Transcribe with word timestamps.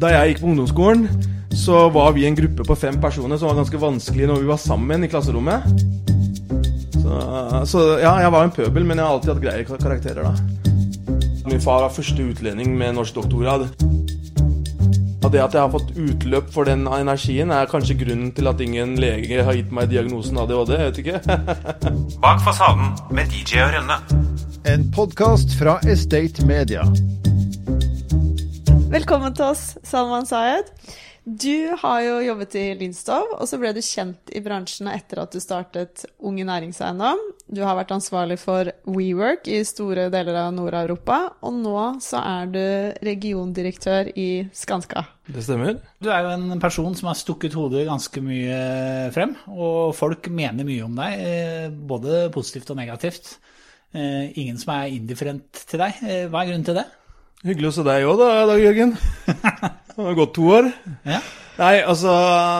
Da 0.00 0.10
jeg 0.10 0.32
gikk 0.32 0.42
på 0.42 0.50
ungdomsskolen, 0.50 1.06
så 1.54 1.86
var 1.94 2.14
vi 2.16 2.26
en 2.26 2.34
gruppe 2.34 2.66
på 2.66 2.76
fem 2.78 2.96
personer 3.00 3.38
som 3.38 3.50
var 3.50 3.60
ganske 3.60 3.78
vanskelig 3.78 4.26
når 4.26 4.42
vi 4.42 4.50
var 4.50 4.58
sammen 4.58 5.06
i 5.06 5.10
klasserommet. 5.10 5.68
Så, 6.98 7.18
så 7.70 7.84
ja, 8.02 8.16
jeg 8.24 8.32
var 8.34 8.46
en 8.46 8.54
pøbel, 8.54 8.86
men 8.86 8.98
jeg 8.98 9.06
har 9.06 9.14
alltid 9.14 9.34
hatt 9.34 9.44
greie 9.44 9.66
karakterer, 9.68 10.26
da. 10.26 10.34
Min 11.44 11.62
far 11.62 11.84
var 11.84 11.92
første 11.94 12.24
utlending 12.24 12.74
med 12.78 12.96
norsk 12.96 13.20
doktorgrad. 13.20 13.68
Og 15.24 15.32
det 15.32 15.40
at 15.40 15.54
jeg 15.56 15.62
har 15.62 15.70
fått 15.72 15.94
utløp 15.96 16.50
for 16.52 16.68
den 16.68 16.88
energien, 16.90 17.52
er 17.54 17.70
kanskje 17.70 17.96
grunnen 18.02 18.32
til 18.36 18.50
at 18.50 18.60
ingen 18.60 18.96
lege 19.00 19.44
har 19.46 19.56
gitt 19.56 19.72
meg 19.72 19.92
diagnosen 19.92 20.40
ADHD. 20.42 20.74
Jeg 20.74 20.90
vet 20.90 21.02
ikke. 21.04 21.20
Bak 22.24 22.42
fasaden 22.44 22.92
med 23.14 23.30
DJ 23.32 23.62
og 23.64 23.76
Rønne. 23.78 24.00
En 24.68 24.88
podkast 24.92 25.54
fra 25.60 25.78
Estate 25.88 26.44
Media. 26.48 26.84
Velkommen 28.94 29.34
til 29.34 29.48
oss, 29.48 29.62
Salman 29.82 30.26
Sayed. 30.28 30.68
Du 31.26 31.72
har 31.80 32.02
jo 32.04 32.12
jobbet 32.22 32.52
i 32.60 32.62
Lindstov, 32.78 33.32
og 33.40 33.48
så 33.50 33.58
ble 33.58 33.72
du 33.74 33.80
kjent 33.82 34.30
i 34.30 34.38
bransjen 34.44 34.86
etter 34.92 35.18
at 35.18 35.34
du 35.34 35.40
startet 35.42 36.04
Unge 36.22 36.44
Næringseiendom. 36.46 37.18
Du 37.50 37.64
har 37.66 37.74
vært 37.74 37.90
ansvarlig 37.96 38.36
for 38.38 38.70
WeWork 38.86 39.50
i 39.50 39.64
store 39.66 40.06
deler 40.14 40.38
av 40.44 40.54
Nord-Europa, 40.54 41.18
og 41.42 41.58
nå 41.64 41.74
så 42.06 42.22
er 42.22 42.54
du 42.54 42.62
regiondirektør 43.10 44.14
i 44.14 44.28
Skanska. 44.54 45.08
Det 45.26 45.42
stemmer. 45.42 45.80
Du 45.98 46.12
er 46.14 46.28
jo 46.28 46.34
en 46.36 46.62
person 46.62 46.94
som 46.94 47.10
har 47.10 47.18
stukket 47.18 47.58
hodet 47.58 47.88
ganske 47.90 48.22
mye 48.22 49.10
frem, 49.16 49.34
og 49.50 49.96
folk 49.98 50.30
mener 50.30 50.70
mye 50.70 50.86
om 50.86 50.94
deg, 51.02 51.18
eh, 51.18 51.70
både 51.74 52.28
positivt 52.36 52.70
og 52.70 52.78
negativt. 52.84 53.40
Eh, 53.90 54.30
ingen 54.38 54.54
som 54.54 54.76
er 54.78 54.92
indifferent 54.94 55.66
til 55.66 55.82
deg. 55.82 56.04
Eh, 56.06 56.28
hva 56.28 56.44
er 56.44 56.52
grunnen 56.52 56.70
til 56.70 56.78
det? 56.78 56.92
Hyggelig 57.44 57.68
å 57.68 57.72
se 57.76 57.82
deg 57.84 58.06
òg, 58.08 58.20
da, 58.22 58.28
Dag 58.48 58.60
Jørgen. 58.62 58.94
Det 59.94 60.00
har 60.00 60.14
gått 60.16 60.30
to 60.38 60.46
år. 60.48 60.68
Ja. 61.04 61.18
Nei, 61.58 61.74
altså 61.84 62.12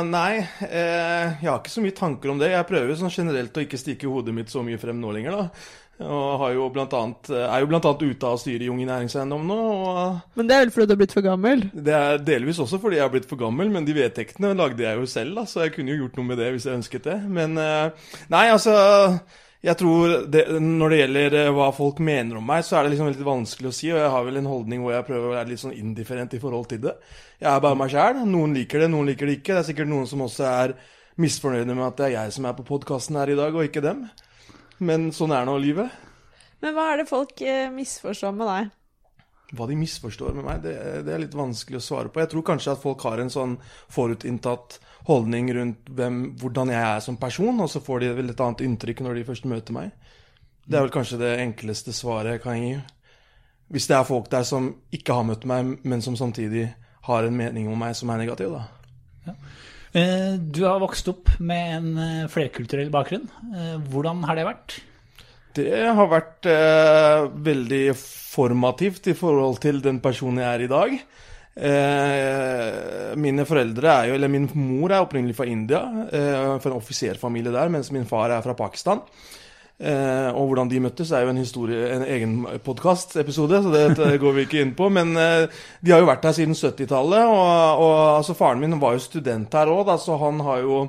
Nei. 0.05 0.43
Eh, 0.69 1.39
jeg 1.41 1.49
har 1.49 1.57
ikke 1.57 1.73
så 1.73 1.81
mye 1.81 1.95
tanker 1.97 2.31
om 2.31 2.43
det. 2.43 2.51
Jeg 2.53 2.67
prøver 2.69 2.99
sånn 3.01 3.15
generelt 3.15 3.57
å 3.57 3.63
ikke 3.65 3.81
stikke 3.81 4.11
hodet 4.13 4.35
mitt 4.37 4.53
så 4.53 4.61
mye 4.63 4.77
frem 4.79 5.01
nå 5.01 5.15
lenger, 5.17 5.39
da. 5.41 5.71
Og 6.05 6.37
har 6.43 6.53
jo 6.53 6.67
blant 6.75 6.93
annet, 6.99 7.31
er 7.33 7.65
jo 7.65 7.71
annet 7.71 8.05
ute 8.05 8.29
av 8.29 8.37
styret 8.43 8.67
i 8.67 8.69
Unge 8.75 8.85
Næringseiendom 8.91 9.47
nå. 9.49 9.59
og 9.89 10.37
Men 10.37 10.51
det 10.51 10.59
er 10.59 10.67
vel 10.67 10.75
fordi 10.75 10.91
du 10.91 10.93
har 10.93 11.01
blitt 11.01 11.17
for 11.17 11.27
gammel? 11.27 11.65
Det 11.73 11.95
er 11.97 12.21
delvis 12.27 12.61
også 12.61 12.83
fordi 12.83 12.99
jeg 12.99 13.07
har 13.07 13.15
blitt 13.15 13.31
for 13.31 13.41
gammel, 13.41 13.73
men 13.73 13.89
de 13.89 13.95
vedtektene 13.97 14.53
lagde 14.59 14.85
jeg 14.85 15.01
jo 15.01 15.09
selv, 15.09 15.39
da, 15.41 15.47
så 15.49 15.65
jeg 15.65 15.79
kunne 15.79 15.95
jo 15.95 16.03
gjort 16.03 16.21
noe 16.21 16.29
med 16.29 16.43
det 16.43 16.51
hvis 16.53 16.69
jeg 16.69 16.83
ønsket 16.83 17.09
det. 17.09 17.17
Men 17.41 17.57
eh, 17.63 18.13
nei, 18.37 18.45
altså 18.53 18.77
jeg 19.65 19.79
tror 19.81 20.15
det, 20.29 20.43
Når 20.61 20.93
det 20.93 20.99
gjelder 20.99 21.37
eh, 21.41 21.53
hva 21.57 21.71
folk 21.73 22.01
mener 22.05 22.37
om 22.37 22.45
meg, 22.45 22.65
så 22.67 22.77
er 22.77 22.85
det 22.85 22.95
liksom 22.95 23.09
litt 23.09 23.23
vanskelig 23.25 23.71
å 23.71 23.77
si. 23.77 23.89
Og 23.95 24.01
jeg 24.03 24.11
har 24.13 24.27
vel 24.27 24.41
en 24.41 24.51
holdning 24.51 24.83
hvor 24.85 24.93
jeg 24.93 25.07
prøver 25.09 25.31
å 25.31 25.37
være 25.39 25.51
litt 25.53 25.63
sånn 25.63 25.77
indifferent 25.79 26.37
i 26.37 26.41
forhold 26.43 26.69
til 26.73 26.83
det. 26.85 26.93
Jeg 27.41 27.49
er 27.49 27.63
bare 27.65 27.79
meg 27.81 27.95
sjæl. 27.95 28.21
Noen 28.29 28.57
liker 28.59 28.85
det, 28.85 28.91
noen 28.93 29.09
liker 29.09 29.31
det 29.31 29.39
ikke. 29.39 29.55
Det 29.55 29.63
er 29.63 29.69
sikkert 29.71 29.91
noen 29.91 30.11
som 30.11 30.25
også 30.27 30.45
er 30.51 30.77
misfornøyde 31.21 31.73
med 31.73 31.87
at 31.87 31.97
det 32.01 32.07
er 32.11 32.17
jeg 32.19 32.37
som 32.37 32.49
er 32.51 32.57
på 32.59 32.67
podkasten 32.69 33.17
her 33.17 33.33
i 33.33 33.39
dag, 33.39 33.57
og 33.57 33.65
ikke 33.65 33.85
dem. 33.85 34.05
Men 34.85 35.09
sånn 35.17 35.33
er 35.33 35.49
nå 35.49 35.57
livet. 35.63 35.93
Men 36.61 36.77
hva 36.77 36.91
er 36.93 37.01
det 37.01 37.09
folk 37.09 37.41
eh, 37.41 37.71
misforstår 37.73 38.37
med 38.37 38.51
deg? 38.51 38.73
Hva 39.55 39.69
de 39.71 39.77
misforstår 39.79 40.35
med 40.37 40.47
meg, 40.47 40.63
det, 40.65 40.75
det, 41.07 41.13
er 41.15 41.23
litt 41.23 41.37
vanskelig 41.37 41.81
å 41.81 41.85
svare 41.85 42.11
på. 42.11 42.23
Jeg 42.23 42.33
tror 42.33 42.47
kanskje 42.51 42.75
at 42.75 42.83
folk 42.83 43.05
har 43.07 43.23
en 43.23 43.33
sånn 43.33 43.57
forutinntatt 43.93 44.79
holdning 45.09 45.51
rundt 45.57 45.91
hvem, 45.95 46.21
hvordan 46.41 46.73
jeg 46.73 46.83
er 46.83 47.05
som 47.05 47.19
person, 47.21 47.61
og 47.61 47.71
så 47.71 47.83
får 47.85 48.05
de 48.05 48.13
vel 48.19 48.33
et 48.33 48.45
annet 48.45 48.65
inntrykk 48.67 49.05
når 49.05 49.21
de 49.21 49.27
først 49.29 49.49
møter 49.51 49.77
meg. 49.77 49.93
Det 50.65 50.79
er 50.79 50.87
vel 50.87 50.95
kanskje 50.95 51.21
det 51.21 51.35
enkleste 51.43 51.93
svaret 51.97 52.39
jeg 52.39 52.45
kan 52.45 52.61
gi. 52.61 52.73
Hvis 53.75 53.89
det 53.91 53.99
er 53.99 54.09
folk 54.09 54.31
der 54.33 54.47
som 54.49 54.71
ikke 54.95 55.17
har 55.17 55.29
møtt 55.29 55.45
meg, 55.49 55.77
men 55.85 56.05
som 56.05 56.17
samtidig 56.17 56.69
har 57.05 57.27
en 57.27 57.37
mening 57.37 57.69
om 57.69 57.79
meg 57.81 57.97
som 57.99 58.13
er 58.13 58.23
negativ, 58.23 58.55
da. 58.55 58.65
Ja. 59.29 59.37
Eh, 59.95 60.33
du 60.41 60.65
har 60.67 60.81
vokst 60.83 61.07
opp 61.13 61.31
med 61.39 61.77
en 61.77 61.91
eh, 62.01 62.27
flerkulturell 62.33 62.91
bakgrunn. 62.93 63.29
Eh, 63.55 63.77
hvordan 63.93 64.25
har 64.27 64.39
det 64.39 64.49
vært? 64.49 64.79
Det 65.55 65.85
har 65.95 66.09
vært 66.11 66.49
eh, 66.51 67.27
veldig 67.47 67.85
formativt 67.95 69.13
i 69.13 69.15
forhold 69.19 69.61
til 69.63 69.79
den 69.85 70.01
personen 70.03 70.43
jeg 70.43 70.51
er 70.51 70.65
i 70.65 70.73
dag. 70.73 70.97
Eh, 71.55 73.13
mine 73.23 73.47
foreldre 73.47 73.93
er 73.93 74.09
jo, 74.11 74.17
eller 74.19 74.33
Min 74.33 74.49
mor 74.59 74.91
er 74.91 75.05
opprinnelig 75.05 75.37
fra 75.39 75.47
India, 75.47 75.85
eh, 76.11 76.59
fra 76.59 76.73
en 76.73 76.81
offiserfamilie 76.81 77.55
der, 77.55 77.71
mens 77.71 77.93
min 77.95 78.09
far 78.11 78.35
er 78.35 78.43
fra 78.43 78.57
Pakistan. 78.59 79.05
Eh, 79.79 80.29
og 80.35 80.49
hvordan 80.49 80.71
de 80.71 80.81
møttes, 80.83 81.11
er 81.11 81.25
jo 81.25 81.31
en, 81.33 81.39
historie, 81.43 81.87
en 81.95 82.05
egen 82.07 82.35
podkastepisode, 82.65 83.63
så 83.63 83.71
det 83.75 84.21
går 84.23 84.37
vi 84.37 84.45
ikke 84.47 84.61
inn 84.63 84.75
på. 84.75 84.91
Men 84.91 85.15
eh, 85.19 85.47
de 85.83 85.95
har 85.95 86.03
jo 86.03 86.11
vært 86.11 86.27
her 86.27 86.35
siden 86.35 86.59
70-tallet, 86.59 87.31
og, 87.31 87.83
og 87.83 87.97
altså, 88.19 88.35
faren 88.39 88.63
min 88.63 88.81
var 88.83 88.99
jo 88.99 89.07
student 89.07 89.55
her 89.55 89.71
òg, 89.71 89.95
så 90.03 90.19
han 90.19 90.43
har 90.47 90.63
jo 90.67 90.87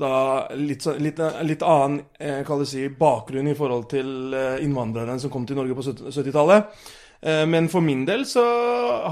da 0.00 0.14
litt, 0.56 0.86
litt, 1.00 1.20
litt 1.46 1.62
annen 1.66 2.00
eh, 2.18 2.64
si, 2.68 2.86
bakgrunn 2.88 3.50
i 3.50 3.56
forhold 3.58 3.86
til 3.92 4.34
eh, 4.34 4.64
innvandrerne 4.64 5.18
som 5.20 5.32
kom 5.32 5.46
til 5.46 5.60
Norge 5.60 5.76
på 5.76 5.84
70-tallet. 5.84 6.82
Eh, 7.20 7.44
men 7.50 7.68
for 7.72 7.84
min 7.84 8.06
del 8.08 8.24
så 8.28 8.44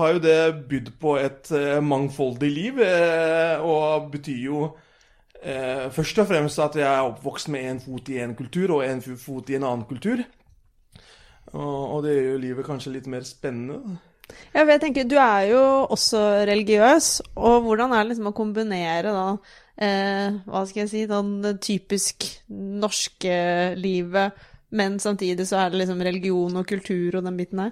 har 0.01 0.17
jo 0.17 0.25
det 0.25 0.41
bydd 0.71 0.93
på 1.01 1.17
et 1.21 1.53
mangfoldig 1.85 2.51
liv, 2.53 2.83
og 3.63 4.11
betyr 4.13 4.45
jo 4.49 4.69
først 5.95 6.19
og 6.19 6.27
fremst 6.27 6.59
at 6.59 6.75
jeg 6.81 6.89
er 6.89 7.07
oppvokst 7.07 7.47
med 7.55 7.69
en 7.69 7.79
fot 7.79 8.09
i 8.11 8.17
en 8.25 8.35
kultur 8.35 8.73
og 8.75 8.83
en 8.83 8.99
fot 9.01 9.53
i 9.53 9.55
en 9.55 9.69
annen 9.69 9.87
kultur. 9.87 10.25
Og 11.55 12.03
det 12.05 12.17
gjør 12.17 12.33
jo 12.33 12.41
livet 12.43 12.67
kanskje 12.67 12.97
litt 12.97 13.07
mer 13.09 13.23
spennende. 13.25 14.01
Ja, 14.53 14.65
for 14.65 14.73
jeg 14.73 14.83
tenker, 14.83 15.07
Du 15.09 15.17
er 15.17 15.47
jo 15.53 15.63
også 15.89 16.21
religiøs, 16.49 17.23
og 17.37 17.63
hvordan 17.65 17.93
er 17.93 18.03
det 18.03 18.13
liksom 18.13 18.31
å 18.33 18.37
kombinere 18.37 19.15
da 19.15 19.29
eh, 19.81 20.39
hva 20.45 20.63
skal 20.69 20.85
jeg 20.85 20.93
si, 20.93 21.07
Sånn 21.11 21.59
typisk 21.63 22.29
norske 22.51 23.41
livet 23.79 24.47
men 24.69 24.99
samtidig 25.01 25.47
så 25.49 25.63
er 25.63 25.73
det 25.73 25.81
liksom 25.81 26.03
religion 26.05 26.61
og 26.61 26.67
kultur 26.69 27.17
og 27.17 27.25
den 27.25 27.37
biten 27.39 27.63
her. 27.63 27.71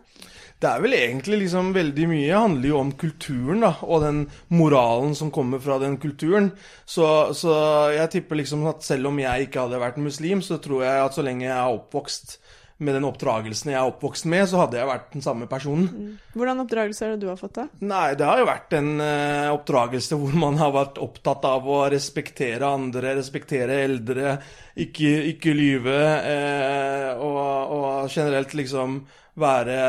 Det 0.56 0.68
er 0.70 0.80
vel 0.80 0.96
egentlig 0.96 1.42
liksom 1.42 1.74
veldig 1.76 2.06
mye 2.08 2.38
handler 2.40 2.70
jo 2.70 2.78
om 2.80 2.92
kulturen, 2.96 3.60
da, 3.66 3.74
og 3.84 4.00
den 4.06 4.22
moralen 4.48 5.12
som 5.18 5.32
kommer 5.34 5.60
fra 5.60 5.76
den 5.82 5.98
kulturen. 6.00 6.54
Så, 6.88 7.34
så, 7.36 7.52
jeg 7.92 8.12
tipper 8.14 8.40
liksom 8.40 8.64
at 8.70 8.86
selv 8.86 9.10
om 9.10 9.20
jeg 9.20 9.48
ikke 9.48 9.66
hadde 9.66 9.82
vært 9.82 10.00
muslim, 10.00 10.40
så 10.40 10.56
tror 10.62 10.86
jeg 10.86 11.04
at 11.04 11.18
så 11.18 11.26
lenge 11.26 11.44
jeg 11.44 11.52
er 11.52 11.76
oppvokst 11.76 12.38
med 12.76 12.96
den 12.98 13.06
oppdragelsen 13.08 13.70
jeg 13.72 13.78
er 13.80 13.88
oppvokst 13.88 14.26
med, 14.28 14.44
så 14.50 14.60
hadde 14.60 14.76
jeg 14.76 14.88
vært 14.90 15.08
den 15.14 15.24
samme 15.24 15.48
personen. 15.48 15.86
Mm. 15.88 16.12
Hvordan 16.36 16.62
oppdragelse 16.66 17.06
er 17.06 17.14
det 17.14 17.24
du 17.24 17.30
har 17.30 17.38
fått, 17.40 17.54
da? 17.56 17.64
Nei, 17.88 18.10
det 18.18 18.26
har 18.28 18.42
jo 18.42 18.48
vært 18.50 18.76
en 18.76 18.90
uh, 19.00 19.54
oppdragelse 19.54 20.18
hvor 20.20 20.36
man 20.36 20.60
har 20.60 20.74
vært 20.74 21.00
opptatt 21.00 21.46
av 21.48 21.68
å 21.72 21.80
respektere 21.92 22.68
andre, 22.68 23.14
respektere 23.16 23.80
eldre, 23.86 24.36
ikke, 24.84 25.14
ikke 25.32 25.56
lyve, 25.56 25.96
uh, 26.28 27.24
og, 27.24 27.42
og, 27.78 27.88
generelt 28.12 28.52
liksom 28.60 29.00
være 29.40 29.80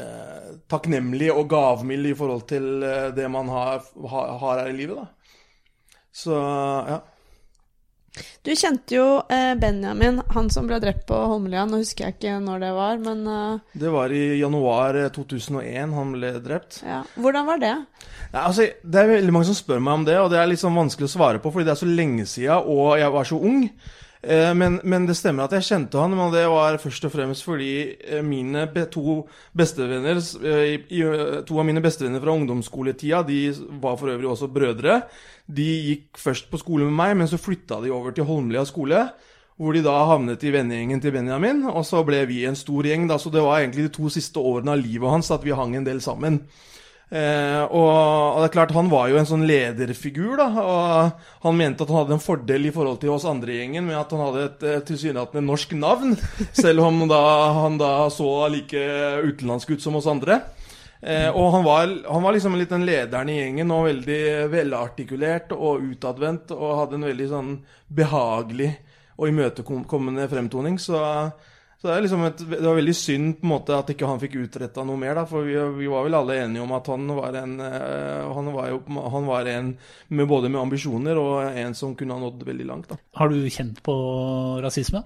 uh, 0.00 0.50
takknemlig 0.70 1.28
og 1.34 1.44
gavmild 1.52 2.08
i 2.08 2.16
forhold 2.16 2.48
til 2.48 2.84
det 3.12 3.28
man 3.28 3.52
har, 3.52 3.84
har, 4.08 4.36
har 4.40 4.62
her 4.64 4.72
i 4.72 4.78
livet, 4.80 4.96
da. 4.96 5.10
Så 6.10 6.34
ja. 6.34 7.02
Du 8.42 8.50
kjente 8.56 8.96
jo 8.96 9.04
eh, 9.30 9.52
Benjamin, 9.60 10.18
han 10.34 10.48
som 10.50 10.66
ble 10.68 10.80
drept 10.82 11.04
på 11.08 11.16
Holmlia. 11.30 11.62
Nå 11.68 11.80
husker 11.82 12.08
jeg 12.08 12.16
ikke 12.16 12.38
når 12.42 12.64
det 12.64 12.70
var, 12.74 12.98
men 13.04 13.22
uh... 13.28 13.76
Det 13.76 13.92
var 13.92 14.12
i 14.14 14.24
januar 14.40 14.98
2001 15.14 15.62
eh, 15.70 15.94
han 15.94 16.12
ble 16.16 16.32
drept. 16.42 16.80
Ja. 16.86 17.02
Hvordan 17.20 17.46
var 17.46 17.62
det? 17.62 17.72
Ja, 18.32 18.44
altså, 18.46 18.66
det 18.82 19.00
er 19.00 19.12
veldig 19.14 19.34
mange 19.36 19.50
som 19.50 19.58
spør 19.58 19.82
meg 19.84 20.00
om 20.00 20.06
det, 20.08 20.18
og 20.18 20.30
det 20.32 20.40
er 20.40 20.50
litt 20.50 20.62
sånn 20.62 20.78
vanskelig 20.78 21.10
å 21.10 21.14
svare 21.14 21.42
på 21.42 21.52
fordi 21.54 21.68
det 21.68 21.74
er 21.76 21.82
så 21.82 21.90
lenge 21.90 22.26
siden, 22.30 22.70
og 22.70 22.98
jeg 22.98 23.14
var 23.14 23.30
så 23.30 23.40
ung. 23.50 23.64
Eh, 24.22 24.50
men, 24.54 24.76
men, 24.84 25.06
det 25.08 25.16
stemmer 25.16 25.46
at 25.46 25.54
jeg 25.56 25.64
kjente 25.70 26.00
han, 26.00 26.12
men 26.12 26.32
det 26.34 26.44
var 26.52 26.76
først 26.82 27.06
og 27.08 27.14
fremst 27.14 27.46
fordi 27.46 27.72
mine 28.26 28.66
to 28.92 29.22
bestevenner 29.56 30.20
To 31.48 31.60
av 31.60 31.64
mine 31.64 31.80
bestevenner 31.80 32.20
fra 32.20 32.34
ungdomsskoletida, 32.36 33.22
de 33.24 33.40
var 33.80 33.96
for 33.96 34.12
øvrig 34.12 34.28
også 34.28 34.50
brødre. 34.52 35.00
De 35.48 35.66
gikk 35.88 36.20
først 36.20 36.50
på 36.50 36.60
skole 36.60 36.84
med 36.86 36.96
meg, 36.98 37.16
men 37.16 37.30
så 37.30 37.40
flytta 37.40 37.80
de 37.82 37.92
over 37.94 38.14
til 38.14 38.28
Holmlia 38.28 38.66
skole. 38.68 39.08
Hvor 39.60 39.76
de 39.76 39.82
da 39.84 39.92
havnet 40.08 40.44
i 40.44 40.52
vennegjengen 40.54 41.02
til 41.04 41.12
Benjamin, 41.12 41.66
og 41.68 41.82
så 41.84 42.00
ble 42.06 42.22
vi 42.28 42.46
en 42.48 42.56
stor 42.56 42.86
gjeng. 42.86 43.08
da, 43.08 43.18
Så 43.18 43.28
det 43.32 43.42
var 43.44 43.60
egentlig 43.60 43.88
de 43.88 43.92
to 43.92 44.08
siste 44.08 44.40
årene 44.40 44.72
av 44.72 44.80
livet 44.80 45.10
hans 45.10 45.30
at 45.30 45.44
vi 45.44 45.52
hang 45.52 45.76
en 45.76 45.84
del 45.84 46.00
sammen. 46.00 46.46
Eh, 47.10 47.62
og, 47.74 47.88
og, 47.90 48.36
det 48.38 48.46
er 48.46 48.52
klart, 48.54 48.72
han 48.76 48.90
var 48.90 49.08
jo 49.10 49.16
en 49.18 49.26
sånn 49.26 49.42
lederfigur, 49.48 50.36
da. 50.38 50.46
Og 50.62 51.42
han 51.46 51.58
mente 51.58 51.82
at 51.82 51.90
han 51.90 52.04
hadde 52.04 52.16
en 52.16 52.22
fordel 52.22 52.68
i 52.68 52.72
forhold 52.74 53.00
til 53.02 53.10
oss 53.16 53.26
andre 53.26 53.56
i 53.56 53.58
gjengen 53.58 53.88
med 53.88 53.98
at 53.98 54.14
han 54.14 54.22
hadde 54.28 54.44
et 54.46 54.64
eh, 54.68 54.84
tilsynelatende 54.86 55.42
norsk 55.48 55.74
navn. 55.78 56.14
Selv 56.62 56.86
om 56.86 57.02
da, 57.10 57.20
han 57.58 57.80
da 57.82 57.92
så 58.14 58.30
like 58.54 58.86
utenlandsk 59.26 59.74
ut 59.74 59.82
som 59.82 59.98
oss 59.98 60.08
andre. 60.10 60.38
Eh, 61.00 61.28
og 61.32 61.50
han 61.56 61.66
var, 61.66 61.90
han 62.06 62.22
var, 62.22 62.36
liksom 62.36 62.54
litt 62.60 62.70
den 62.70 62.86
lederen 62.86 63.32
i 63.32 63.40
gjengen, 63.40 63.74
og 63.74 63.88
veldig 63.88 64.22
velartikulert 64.52 65.54
og 65.56 65.82
utadvendt. 65.90 66.54
Og 66.54 66.78
hadde 66.84 67.00
en 67.00 67.10
veldig 67.10 67.30
sånn 67.32 67.54
behagelig 67.90 68.76
og 69.20 69.32
imøtekommende 69.32 70.30
fremtoning. 70.30 70.78
Så 70.78 71.00
Så 71.80 71.88
det, 71.88 71.94
er 71.94 72.02
liksom 72.04 72.24
et, 72.26 72.40
det 72.44 72.60
var 72.60 72.76
veldig 72.76 72.92
synd 72.92 73.38
på 73.40 73.46
en 73.46 73.52
måte 73.54 73.72
at 73.72 73.90
ikke 73.94 74.08
han 74.08 74.18
fikk 74.20 74.34
utretta 74.42 74.82
noe 74.84 75.00
mer, 75.00 75.14
da, 75.16 75.22
for 75.28 75.46
vi, 75.48 75.54
vi, 75.78 75.86
var 75.88 76.04
vel 76.04 76.18
alle 76.18 76.36
enige 76.42 76.60
om 76.60 76.74
at 76.76 76.90
han 76.92 77.06
var 77.16 77.38
en 77.40 77.54
eh, 77.64 78.26
Han 78.36 78.50
var, 78.52 78.66
jo, 78.68 78.82
han 79.14 79.28
var 79.30 79.48
en 79.48 79.70
med 80.12 80.28
både 80.28 80.50
med 80.52 80.60
ambisjoner 80.60 81.16
og 81.16 81.56
en 81.56 81.76
som 81.78 81.94
kunne 81.96 82.18
ha 82.18 82.20
nådd 82.20 82.44
veldig 82.50 82.68
langt. 82.68 82.92
da. 82.92 83.00
Har 83.16 83.32
du 83.32 83.40
kjent 83.48 83.80
på 83.86 83.96
rasisme? 84.60 85.00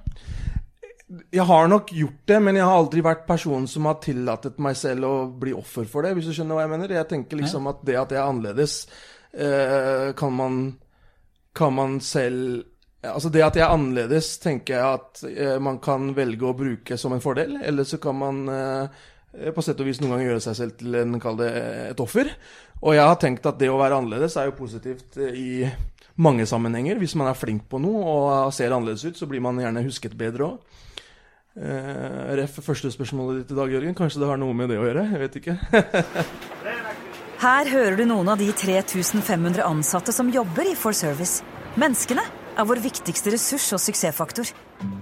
Jeg 1.31 1.47
har 1.47 1.71
nok 1.71 1.95
gjort 1.95 2.27
det, 2.27 2.43
men 2.43 2.59
jeg 2.59 2.67
har 2.67 2.81
aldri 2.81 3.07
vært 3.07 3.27
personen 3.29 3.71
som 3.71 3.87
har 3.87 4.01
tillatt 4.03 4.59
meg 4.59 4.75
selv 4.81 5.07
å 5.07 5.15
bli 5.31 5.55
offer 5.55 5.87
for 5.87 6.03
det, 6.03 6.17
hvis 6.19 6.27
du 6.27 6.35
skjønner 6.35 6.59
hva 6.59 6.65
jeg 6.65 6.75
mener. 6.75 6.99
Jeg 6.99 7.11
tenker 7.13 7.39
liksom 7.39 7.71
at 7.71 7.87
det 7.87 8.01
at 8.01 8.17
jeg 8.17 8.19
er 8.19 8.33
annerledes, 8.33 8.81
eh, 9.31 10.11
kan 10.19 10.35
man 10.35 10.65
kan 11.55 11.71
man 11.75 12.01
selv 12.03 12.65
Altså 13.11 13.31
Det 13.33 13.43
at 13.45 13.57
jeg 13.59 13.65
er 13.67 13.75
annerledes, 13.75 14.37
tenker 14.43 14.79
jeg 14.79 15.01
at 15.01 15.25
eh, 15.29 15.57
man 15.63 15.81
kan 15.83 16.13
velge 16.17 16.47
å 16.49 16.57
bruke 16.57 16.99
som 17.01 17.15
en 17.17 17.25
fordel. 17.25 17.59
Eller 17.63 17.89
så 17.89 17.99
kan 18.03 18.17
man 18.19 18.45
eh, 18.49 19.03
på 19.55 19.65
sett 19.65 19.81
og 19.83 19.89
vis 19.89 20.01
noen 20.01 20.15
ganger 20.15 20.31
gjøre 20.31 20.45
seg 20.45 20.59
selv 20.61 20.79
til 20.81 21.01
en, 21.01 21.19
kall 21.23 21.39
det, 21.41 21.51
et 21.91 22.03
offer. 22.03 22.31
Og 22.85 22.95
jeg 22.97 23.09
har 23.09 23.19
tenkt 23.21 23.47
at 23.49 23.59
det 23.61 23.71
å 23.73 23.81
være 23.81 23.99
annerledes 24.01 24.37
er 24.39 24.51
jo 24.51 24.59
positivt 24.59 25.19
eh, 25.19 25.35
i 25.35 25.51
mange 26.23 26.47
sammenhenger. 26.47 27.01
Hvis 27.01 27.17
man 27.19 27.31
er 27.31 27.39
flink 27.39 27.67
på 27.71 27.81
noe 27.83 28.05
og 28.05 28.55
ser 28.55 28.75
annerledes 28.75 29.07
ut, 29.09 29.19
så 29.19 29.29
blir 29.31 29.43
man 29.45 29.59
gjerne 29.63 29.85
husket 29.87 30.17
bedre 30.19 30.53
òg. 30.53 30.83
Eh, 31.55 32.35
ref. 32.41 32.59
første 32.67 32.91
spørsmålet 32.91 33.43
ditt 33.43 33.55
i 33.55 33.59
dag, 33.59 33.71
Jørgen. 33.71 33.95
Kanskje 33.99 34.23
det 34.23 34.31
har 34.31 34.41
noe 34.43 34.55
med 34.59 34.73
det 34.73 34.79
å 34.81 34.87
gjøre? 34.89 35.09
Jeg 35.13 35.23
vet 35.23 35.41
ikke. 35.43 35.59
Her 37.45 37.69
hører 37.69 37.99
du 37.99 38.07
noen 38.09 38.31
av 38.33 38.41
de 38.41 38.49
3500 38.57 39.63
ansatte 39.67 40.15
som 40.15 40.31
jobber 40.33 40.71
i 40.71 40.79
For 40.79 40.97
Service. 40.97 41.45
Menneskene 41.79 42.23
er 42.55 42.67
vår 42.69 42.81
viktigste 42.85 43.33
ressurs 43.35 43.67
og 43.77 43.83
suksessfaktor. 43.83 44.51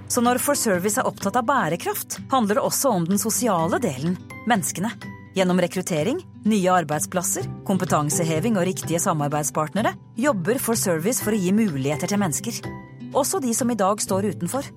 Så 0.08 0.22
når 0.25 0.40
For 0.43 0.58
Service 0.58 1.00
er 1.00 1.08
opptatt 1.08 1.38
av 1.38 1.46
bærekraft, 1.49 2.20
handler 2.32 2.58
det 2.58 2.64
også 2.66 2.93
om 2.96 3.08
den 3.08 3.20
sosiale 3.20 3.81
delen 3.82 4.16
menneskene. 4.50 4.93
Gjennom 5.32 5.60
rekruttering, 5.64 6.19
nye 6.44 6.72
arbeidsplasser, 6.82 7.46
kompetanseheving 7.69 8.58
og 8.60 8.66
riktige 8.69 9.00
samarbeidspartnere 9.00 9.94
jobber 10.20 10.60
For 10.60 10.76
Service 10.76 11.25
for 11.25 11.32
å 11.32 11.40
gi 11.40 11.54
muligheter 11.56 12.10
til 12.10 12.20
mennesker. 12.20 12.60
Også 13.16 13.40
de 13.44 13.55
som 13.56 13.70
i 13.72 13.78
dag 13.78 14.00
står 14.00 14.32
utenfor. 14.34 14.69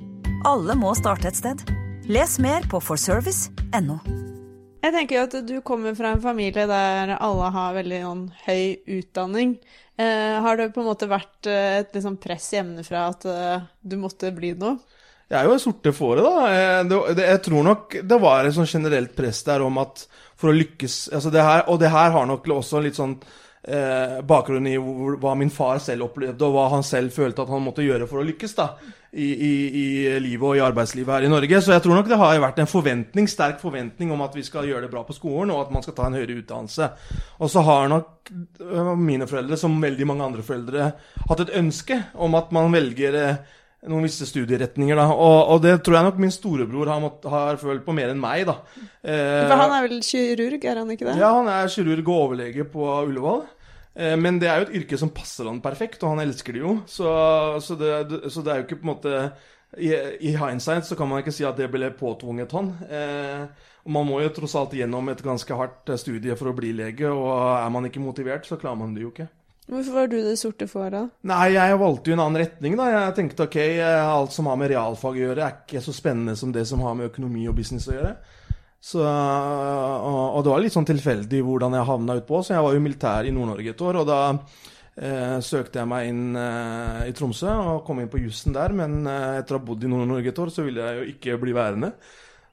Alle 0.48 0.78
må 0.80 0.94
starte 0.96 1.32
et 1.32 1.40
sted. 1.40 1.66
Les 2.08 2.40
mer 2.40 2.68
på 2.72 2.80
forservice.no. 2.84 4.00
Jeg 4.86 4.94
tenker 4.94 5.18
jo 5.18 5.22
at 5.26 5.36
du 5.48 5.56
kommer 5.66 5.96
fra 5.98 6.12
en 6.14 6.22
familie 6.22 6.68
der 6.70 7.16
alle 7.16 7.48
har 7.56 7.74
veldig 7.74 8.02
noen, 8.04 8.26
høy 8.46 8.76
utdanning. 9.00 9.56
Eh, 9.98 10.36
har 10.44 10.60
det 10.60 10.74
på 10.76 10.84
en 10.84 10.90
måte 10.92 11.08
vært 11.10 11.50
eh, 11.50 11.80
et 11.80 11.96
liksom, 11.96 12.20
press 12.22 12.52
hjemmefra 12.54 13.08
at 13.10 13.26
eh, 13.32 13.64
du 13.82 13.96
måtte 13.98 14.30
bli 14.36 14.52
noe? 14.60 14.76
Jeg 15.32 15.40
er 15.40 15.50
jo 15.50 15.56
sorte 15.58 15.90
fåret, 15.96 16.22
da. 16.22 16.52
Jeg, 16.54 16.84
det, 16.92 17.00
det, 17.18 17.26
jeg 17.32 17.42
tror 17.48 17.66
nok 17.66 17.96
det 18.12 18.20
var 18.22 18.46
et 18.46 18.54
sånn 18.54 18.70
generelt 18.70 19.16
press 19.18 19.42
der 19.48 19.66
om 19.66 19.82
at 19.82 20.06
for 20.38 20.52
å 20.52 20.58
lykkes 20.60 21.00
altså 21.16 21.32
det 21.34 21.48
her, 21.48 21.64
Og 21.72 21.80
det 21.82 21.90
her 21.90 22.14
har 22.14 22.30
nok 22.30 22.46
også 22.60 22.84
litt 22.86 23.00
sånn 23.00 23.16
eh, 23.68 24.20
bakgrunnen 24.26 24.72
i 24.72 24.78
hvor, 24.78 25.18
hva 25.22 25.34
min 25.38 25.52
far 25.54 25.82
selv 25.84 26.10
opplevde, 26.10 26.46
og 26.46 26.56
hva 26.56 26.68
han 26.76 26.86
selv 26.86 27.14
følte 27.16 27.44
at 27.44 27.52
han 27.52 27.64
måtte 27.66 27.86
gjøre 27.86 28.08
for 28.10 28.22
å 28.22 28.28
lykkes 28.28 28.56
da, 28.58 28.70
i, 29.16 29.28
i, 29.32 29.52
i 29.80 29.86
livet 30.20 30.44
og 30.44 30.58
i 30.58 30.64
arbeidslivet 30.64 31.14
her 31.14 31.26
i 31.28 31.32
Norge. 31.32 31.62
Så 31.64 31.74
jeg 31.74 31.84
tror 31.86 32.00
nok 32.00 32.10
det 32.12 32.20
har 32.20 32.40
vært 32.44 32.62
en 32.62 32.70
forventning, 32.70 33.30
sterk 33.32 33.62
forventning 33.64 34.12
om 34.12 34.24
at 34.26 34.36
vi 34.36 34.44
skal 34.46 34.68
gjøre 34.68 34.86
det 34.86 34.94
bra 34.94 35.06
på 35.08 35.16
skolen, 35.16 35.54
og 35.56 35.66
at 35.66 35.76
man 35.76 35.86
skal 35.86 35.96
ta 35.98 36.10
en 36.10 36.18
høyere 36.18 36.40
utdannelse. 36.42 36.90
Og 37.40 37.52
så 37.52 37.64
har 37.66 37.92
nok 37.92 38.34
øh, 38.34 38.96
mine 39.00 39.28
foreldre, 39.30 39.60
som 39.60 39.78
veldig 39.82 40.10
mange 40.12 40.28
andre 40.28 40.46
foreldre, 40.46 40.90
hatt 41.30 41.46
et 41.46 41.56
ønske 41.62 42.02
om 42.14 42.36
at 42.36 42.52
man 42.56 42.76
velger 42.76 43.22
eh, 43.22 43.46
noen 43.90 44.06
visse 44.08 44.28
studieretninger. 44.28 44.98
da, 44.98 45.08
og, 45.14 45.38
og, 45.54 45.60
det 45.64 45.78
tror 45.86 46.00
jeg 46.00 46.08
nok 46.10 46.22
min 46.22 46.34
storebror 46.34 46.92
har, 46.92 47.02
mått, 47.04 47.26
har 47.32 47.60
følt 47.62 47.86
på 47.86 47.96
mer 47.96 48.12
enn 48.12 48.22
meg. 48.22 48.46
da. 48.50 48.60
Eh, 49.00 49.46
For 49.48 49.64
han 49.64 49.76
er 49.78 49.88
vel 49.88 50.00
kirurg, 50.06 50.66
er 50.66 50.82
han 50.82 50.92
ikke 50.92 51.08
det? 51.08 51.20
Ja, 51.22 51.32
han 51.38 51.52
er 51.52 51.72
kirurg 51.72 52.10
og 52.10 52.24
overlege 52.28 52.68
på 52.68 52.90
Ullevål. 53.06 53.46
Eh, 53.96 54.16
men 54.20 54.40
det 54.42 54.50
er 54.52 54.62
jo 54.62 54.68
et 54.68 54.78
yrke 54.82 55.00
som 55.00 55.14
passer 55.16 55.48
han 55.48 55.64
perfekt, 55.64 56.04
og 56.04 56.16
han 56.16 56.26
elsker 56.26 56.56
det 56.56 56.64
jo. 56.64 56.78
Så, 56.88 57.10
så, 57.64 57.78
det, 57.80 57.92
så 58.30 58.44
det, 58.44 58.52
er 58.52 58.62
jo 58.62 58.68
ikke 58.68 58.82
på 58.82 58.88
en 58.88 58.94
måte 58.94 59.16
i, 59.78 59.92
I, 60.20 60.36
hindsight 60.36 60.86
så 60.86 60.96
kan 60.96 61.10
man 61.10 61.24
ikke 61.24 61.34
si 61.36 61.46
at 61.48 61.58
det 61.60 61.70
ble 61.72 61.90
påtvunget 61.96 62.54
han. 62.56 62.76
Eh, 62.90 63.72
og 63.86 63.96
Man 63.96 64.08
må 64.10 64.20
jo 64.24 64.34
tross 64.34 64.56
alt 64.58 64.76
gjennom 64.76 65.10
et 65.12 65.24
ganske 65.24 65.58
hardt 65.58 65.90
eh, 65.92 66.00
studie 66.02 66.36
for 66.40 66.52
å 66.52 66.58
bli 66.58 66.74
lege, 66.76 67.10
og 67.12 67.32
er 67.58 67.74
man 67.74 67.90
ikke 67.90 68.04
motivert, 68.04 68.48
så 68.48 68.60
klarer 68.62 68.80
man 68.82 68.96
det 68.96 69.06
jo 69.06 69.12
ikke. 69.14 69.28
Hvorfor 69.66 69.96
var 69.98 70.10
du 70.12 70.20
det 70.22 70.36
sorte 70.38 70.68
fåret? 70.70 71.10
Nei, 71.26 71.56
jeg 71.56 71.78
valgte 71.82 72.12
jo 72.12 72.16
en 72.16 72.22
annen 72.28 72.44
retning, 72.44 72.76
da. 72.78 72.90
Jeg 72.94 73.16
tenkte 73.18 73.48
ok, 73.48 73.60
eh, 73.64 74.02
alt 74.06 74.36
som 74.36 74.52
har 74.52 74.60
med 74.62 74.70
realfag 74.76 75.18
å 75.18 75.24
gjøre, 75.24 75.42
er 75.48 75.62
ikke 75.64 75.82
så 75.82 75.96
spennende 75.96 76.38
som 76.38 76.54
det 76.54 76.68
som 76.70 76.84
har 76.86 76.98
med 76.98 77.10
økonomi 77.10 77.48
og 77.50 77.58
business 77.58 77.90
å 77.90 77.98
gjøre. 77.98 78.16
Så, 78.86 79.02
og, 79.02 80.36
og, 80.36 80.44
det 80.46 80.52
var 80.52 80.62
litt 80.62 80.76
sånn 80.76 80.86
tilfeldig 80.86 81.40
hvordan 81.42 81.74
jeg 81.74 81.90
havna 81.90 82.20
utpå. 82.20 82.44
Så 82.46 82.54
jeg 82.54 82.66
var 82.66 82.76
jo 82.76 82.84
militær 82.86 83.26
i 83.26 83.34
Nord-Norge 83.34 83.74
et 83.74 83.82
år, 83.82 84.02
og 84.04 84.06
da 84.12 84.20
eh, 84.30 85.40
søkte 85.42 85.82
jeg 85.82 85.90
meg 85.90 86.12
inn 86.12 86.38
eh, 86.38 87.08
i 87.10 87.16
Tromsø 87.18 87.50
og 87.50 87.82
kom 87.88 88.04
inn 88.04 88.12
på 88.12 88.22
jussen 88.22 88.54
der. 88.54 88.76
Men 88.78 89.02
eh, 89.10 89.40
etter 89.40 89.58
å 89.58 89.62
ha 89.62 89.66
bodd 89.72 89.88
i 89.88 89.90
Nord-Norge 89.90 90.30
et 90.30 90.44
år, 90.44 90.54
så 90.54 90.68
ville 90.68 90.86
jeg 90.86 91.00
jo 91.00 91.10
ikke 91.16 91.42
bli 91.42 91.58
værende. 91.58 91.96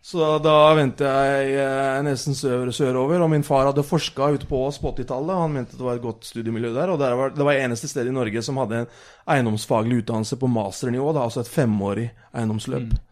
Så 0.02 0.18
da 0.42 0.56
vendte 0.74 1.06
jeg 1.06 1.52
eh, 1.62 2.00
nesten 2.02 2.34
sør, 2.34 2.72
sørover, 2.74 3.20
og 3.22 3.30
min 3.30 3.44
far 3.46 3.68
hadde 3.68 3.84
forska 3.86 4.32
ute 4.34 4.48
på 4.50 4.64
oss 4.66 4.80
på 4.82 4.90
80-tallet. 4.90 5.36
Han 5.44 5.54
mente 5.54 5.76
det 5.76 5.84
var 5.86 6.00
et 6.00 6.08
godt 6.08 6.26
studiemiljø 6.26 6.72
der, 6.74 6.96
og 6.96 6.98
der 7.04 7.14
var, 7.20 7.36
det 7.36 7.46
var 7.46 7.60
eneste 7.60 7.92
stedet 7.92 8.10
i 8.10 8.16
Norge 8.16 8.42
som 8.42 8.58
hadde 8.58 8.82
en 8.82 8.90
eiendomsfaglig 9.36 10.00
utdannelse 10.02 10.40
på 10.40 10.50
masternivå, 10.50 11.12
da, 11.14 11.28
altså 11.28 11.44
et 11.44 11.52
femårig 11.52 12.08
eiendomsløp. 12.32 12.88
Mm. 12.88 13.08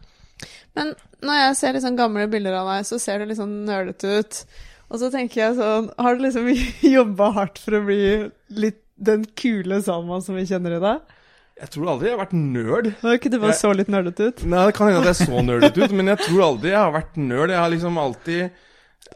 Men 0.77 0.93
når 1.21 1.39
jeg 1.39 1.55
ser 1.59 1.77
liksom 1.77 1.97
gamle 1.99 2.27
bilder 2.31 2.59
av 2.61 2.69
deg, 2.73 2.85
så 2.87 2.99
ser 3.01 3.21
du 3.21 3.29
liksom 3.29 3.55
nølete 3.67 4.19
ut. 4.21 4.43
Og 4.91 4.99
så 4.99 5.07
tenker 5.13 5.39
jeg 5.39 5.55
sånn 5.55 5.87
Har 6.03 6.17
du 6.17 6.25
liksom 6.25 6.49
jobba 6.97 7.31
hardt 7.37 7.61
for 7.63 7.77
å 7.77 7.83
bli 7.87 8.03
litt 8.59 8.81
den 9.01 9.23
kule 9.39 9.79
Salma 9.81 10.19
som 10.21 10.35
vi 10.37 10.45
kjenner 10.49 10.75
i 10.77 10.81
dag? 10.83 11.17
Jeg 11.61 11.69
tror 11.75 11.91
aldri 11.93 12.09
jeg 12.09 12.15
har 12.15 12.23
vært 12.23 12.35
nerd. 12.37 12.87
Var 13.03 13.17
ikke 13.19 13.29
du 13.29 13.37
bare 13.41 13.55
så 13.57 13.69
litt 13.75 13.89
nerdete 13.91 14.31
ut? 14.31 14.43
Nei, 14.49 14.63
det 14.65 14.73
kan 14.77 14.89
hende 14.89 15.03
at 15.03 15.11
jeg 15.11 15.27
så 15.29 15.43
nerdete 15.45 15.83
ut, 15.83 15.93
men 15.93 16.09
jeg 16.09 16.23
tror 16.23 16.43
aldri 16.47 16.71
jeg 16.71 16.79
har 16.79 16.93
vært 16.95 17.19
nerd. 17.21 17.53
Jeg 17.53 17.61
har 17.61 17.71
liksom 17.73 17.99
alltid 18.01 18.61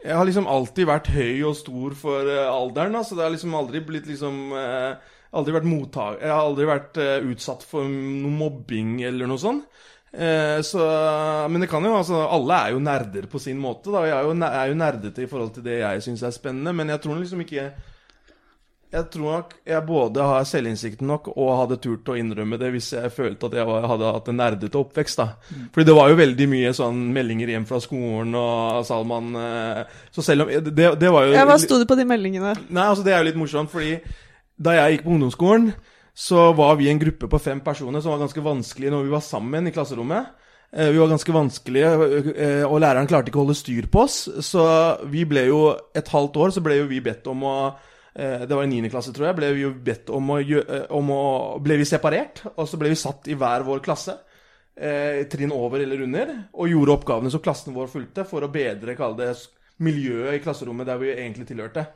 jeg 0.04 0.14
har 0.14 0.28
liksom 0.28 0.46
alltid 0.50 0.86
vært 0.86 1.10
høy 1.10 1.42
og 1.48 1.56
stor 1.58 1.94
for 1.98 2.28
uh, 2.28 2.46
alderen. 2.52 2.94
Altså. 2.98 3.16
Det 3.16 3.24
har 3.24 3.32
liksom 3.34 3.54
aldri 3.58 3.82
blitt 3.86 4.08
liksom 4.10 4.54
uh, 4.54 5.12
Aldri 5.36 5.52
vært 5.52 5.66
mottak... 5.68 6.20
Jeg 6.22 6.30
har 6.30 6.46
aldri 6.46 6.68
vært 6.68 6.98
uh, 7.02 7.26
utsatt 7.32 7.64
for 7.66 7.84
noe 7.84 8.30
mobbing 8.32 9.00
eller 9.04 9.28
noe 9.28 9.42
sånt. 9.42 9.66
Eh, 10.16 10.62
så, 10.62 10.78
men 11.50 11.60
det 11.60 11.68
kan 11.68 11.84
jo, 11.84 11.92
altså, 11.98 12.22
alle 12.24 12.56
er 12.56 12.72
jo 12.72 12.80
nerder 12.80 13.26
på 13.28 13.40
sin 13.42 13.58
måte. 13.60 13.92
Da. 13.92 14.06
Jeg 14.08 14.16
er 14.16 14.24
jo, 14.24 14.32
er 14.48 14.70
jo 14.70 14.78
nerdete 14.80 15.26
i 15.26 15.28
forhold 15.28 15.52
til 15.52 15.66
det 15.66 15.82
jeg 15.82 16.06
syns 16.06 16.24
er 16.24 16.32
spennende. 16.32 16.72
Men 16.72 16.94
jeg 16.94 17.02
tror 17.04 17.20
liksom 17.20 17.44
ikke 17.44 17.70
Jeg 18.96 19.10
tror 19.12 19.32
nok 19.34 19.54
jeg 19.66 19.82
både 19.82 20.22
har 20.22 20.44
selvinnsikten 20.46 21.08
nok 21.10 21.26
og 21.34 21.48
hadde 21.58 21.76
turt 21.82 22.06
å 22.08 22.14
innrømme 22.16 22.56
det 22.56 22.68
hvis 22.70 22.92
jeg 22.94 23.10
følte 23.12 23.48
at 23.50 23.56
jeg 23.58 23.66
var, 23.66 23.88
hadde 23.90 24.12
hatt 24.14 24.28
en 24.30 24.38
nerdete 24.38 24.78
oppvekst. 24.78 25.18
da. 25.18 25.26
Mm. 25.50 25.64
Fordi 25.74 25.86
det 25.88 25.96
var 25.98 26.12
jo 26.12 26.20
veldig 26.20 26.46
mye 26.52 26.70
sånn 26.78 27.00
meldinger 27.12 27.50
hjem 27.52 27.66
fra 27.68 27.80
skolen 27.82 28.38
og 28.38 28.86
Salman 28.86 29.34
eh, 29.42 29.98
Så 30.14 30.22
selv 30.22 30.46
om 30.46 30.54
det, 30.54 30.88
det 31.02 31.12
var 31.12 31.26
jo 31.26 31.34
Ja, 31.34 31.44
Hva 31.50 31.58
sto 31.60 31.80
det 31.82 31.90
på 31.90 31.98
de 31.98 32.06
meldingene? 32.08 32.54
Nei, 32.70 32.86
altså 32.86 33.04
Det 33.04 33.12
er 33.12 33.20
jo 33.20 33.28
litt 33.28 33.42
morsomt, 33.42 33.74
fordi 33.74 33.98
da 34.56 34.78
jeg 34.78 34.94
gikk 34.94 35.04
på 35.04 35.12
ungdomsskolen 35.18 35.68
så 36.16 36.48
var 36.56 36.78
vi 36.80 36.88
en 36.88 36.98
gruppe 36.98 37.28
på 37.28 37.38
fem 37.44 37.60
personer 37.60 38.00
som 38.00 38.14
var 38.14 38.22
ganske 38.24 38.40
vanskelig 38.40 38.88
når 38.92 39.04
vi 39.04 39.12
var 39.12 39.24
sammen 39.24 39.68
i 39.68 39.72
klasserommet. 39.74 40.30
Eh, 40.72 40.88
vi 40.88 40.98
var 40.98 41.10
ganske 41.12 41.32
vanskelige, 41.32 41.90
eh, 42.34 42.64
og 42.64 42.80
læreren 42.80 43.08
klarte 43.08 43.30
ikke 43.30 43.42
å 43.42 43.44
holde 43.44 43.58
styr 43.58 43.88
på 43.92 44.06
oss. 44.06 44.16
Så 44.44 44.62
vi 45.12 45.26
ble 45.28 45.46
jo 45.50 45.60
Et 45.94 46.08
halvt 46.08 46.36
år 46.36 46.54
så 46.56 46.62
ble 46.64 46.80
jo 46.80 46.88
vi 46.88 47.00
bedt 47.00 47.26
om 47.26 47.44
å 47.44 47.56
eh, 48.14 48.46
Det 48.46 48.56
var 48.56 48.64
i 48.64 48.70
9. 48.72 48.90
klasse, 48.90 49.12
tror 49.12 49.28
jeg. 49.28 49.36
Ble 49.36 49.52
vi 49.52 49.66
bedt 49.90 50.10
om 50.10 50.30
å, 50.30 50.40
om 50.96 51.12
å 51.12 51.24
Ble 51.60 51.76
vi 51.76 51.84
separert, 51.84 52.42
og 52.56 52.64
så 52.68 52.80
ble 52.80 52.94
vi 52.94 52.96
satt 52.96 53.28
i 53.28 53.36
hver 53.36 53.66
vår 53.66 53.84
klasse. 53.84 54.18
Trinn 54.76 55.52
over 55.56 55.80
eller 55.80 56.02
under. 56.04 56.34
Og 56.52 56.68
gjorde 56.68 56.96
oppgavene 56.96 57.30
som 57.32 57.40
klassen 57.40 57.76
vår 57.76 57.88
fulgte, 57.88 58.26
for 58.28 58.44
å 58.44 58.52
bedre, 58.52 58.96
kall 58.96 59.16
det, 59.16 59.30
miljøet 59.80 60.36
i 60.36 60.42
klasserommet 60.44 60.88
der 60.88 61.00
vi 61.00 61.14
egentlig 61.14 61.46
tilhørte. 61.48 61.86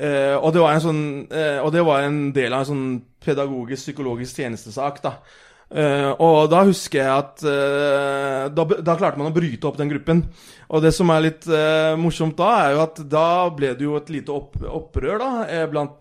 Uh, 0.00 0.38
og, 0.40 0.54
det 0.56 0.64
sånn, 0.80 1.04
uh, 1.28 1.60
og 1.60 1.74
det 1.74 1.84
var 1.84 2.06
en 2.06 2.30
del 2.32 2.54
av 2.56 2.62
en 2.62 2.70
sånn 2.70 2.84
pedagogisk, 3.20 3.82
psykologisk 3.84 4.40
tjenestesak. 4.40 5.02
da. 5.04 5.18
Uh, 5.70 6.16
og 6.16 6.48
da 6.50 6.62
husker 6.66 7.02
jeg 7.02 7.10
at 7.14 7.42
da, 7.44 8.64
da, 8.64 8.94
klarte 8.98 9.20
man 9.20 9.28
å 9.28 9.34
bryte 9.34 9.68
opp 9.68 9.76
den 9.78 9.92
gruppen. 9.92 10.24
Og 10.70 10.82
det 10.82 10.94
som 10.96 11.10
er 11.12 11.26
litt 11.26 11.46
morsomt 12.00 12.38
da, 12.38 12.48
er 12.62 12.76
jo 12.76 12.84
at 12.86 13.02
da 13.10 13.26
ble 13.54 13.74
det 13.76 13.84
jo 13.84 13.98
et 13.98 14.10
lite 14.14 14.32
opp, 14.32 14.56
opprør 14.64 15.20
da, 15.20 15.30
blant 15.70 16.00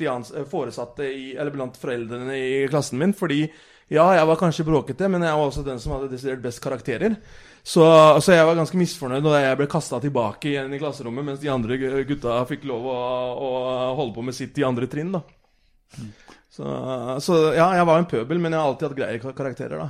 foresatte 0.49 1.09
i, 1.09 1.33
eller 1.35 1.53
blant 1.53 1.77
foreldrene 1.81 2.37
i 2.37 2.63
klassen 2.69 3.01
min. 3.01 3.15
Fordi 3.17 3.43
ja, 3.89 4.05
jeg 4.15 4.25
var 4.29 4.39
kanskje 4.39 4.65
bråkete, 4.67 5.09
men 5.11 5.25
jeg 5.25 5.37
var 5.37 5.49
også 5.49 5.65
den 5.65 5.79
som 5.81 5.95
hadde 5.95 6.11
desidert 6.11 6.43
best 6.43 6.61
karakterer. 6.63 7.15
Så, 7.63 7.83
så, 8.23 8.33
jeg 8.33 8.45
var 8.47 8.57
ganske 8.57 8.77
misfornøyd 8.79 9.25
da 9.25 9.41
jeg 9.41 9.57
ble 9.59 9.67
kasta 9.69 9.99
tilbake 10.01 10.53
igjen 10.53 10.71
i 10.73 10.79
klasserommet, 10.81 11.25
mens 11.25 11.41
de 11.41 11.51
andre 11.51 11.77
gutta 12.07 12.39
fikk 12.49 12.63
lov 12.69 12.85
å, 12.87 12.99
å 13.35 13.49
holde 13.99 14.15
på 14.15 14.25
med 14.25 14.37
sitt 14.37 14.57
i 14.61 14.65
andre 14.65 14.87
trinn. 14.89 15.11
da. 15.17 15.23
Så, 16.49 16.65
så, 17.25 17.39
ja, 17.57 17.67
jeg 17.77 17.87
var 17.89 18.01
en 18.01 18.09
pøbel, 18.09 18.39
men 18.41 18.53
jeg 18.53 18.61
har 18.61 18.69
alltid 18.71 18.87
hatt 18.89 18.99
greie 18.99 19.35
karakterer, 19.41 19.83
da. 19.83 19.89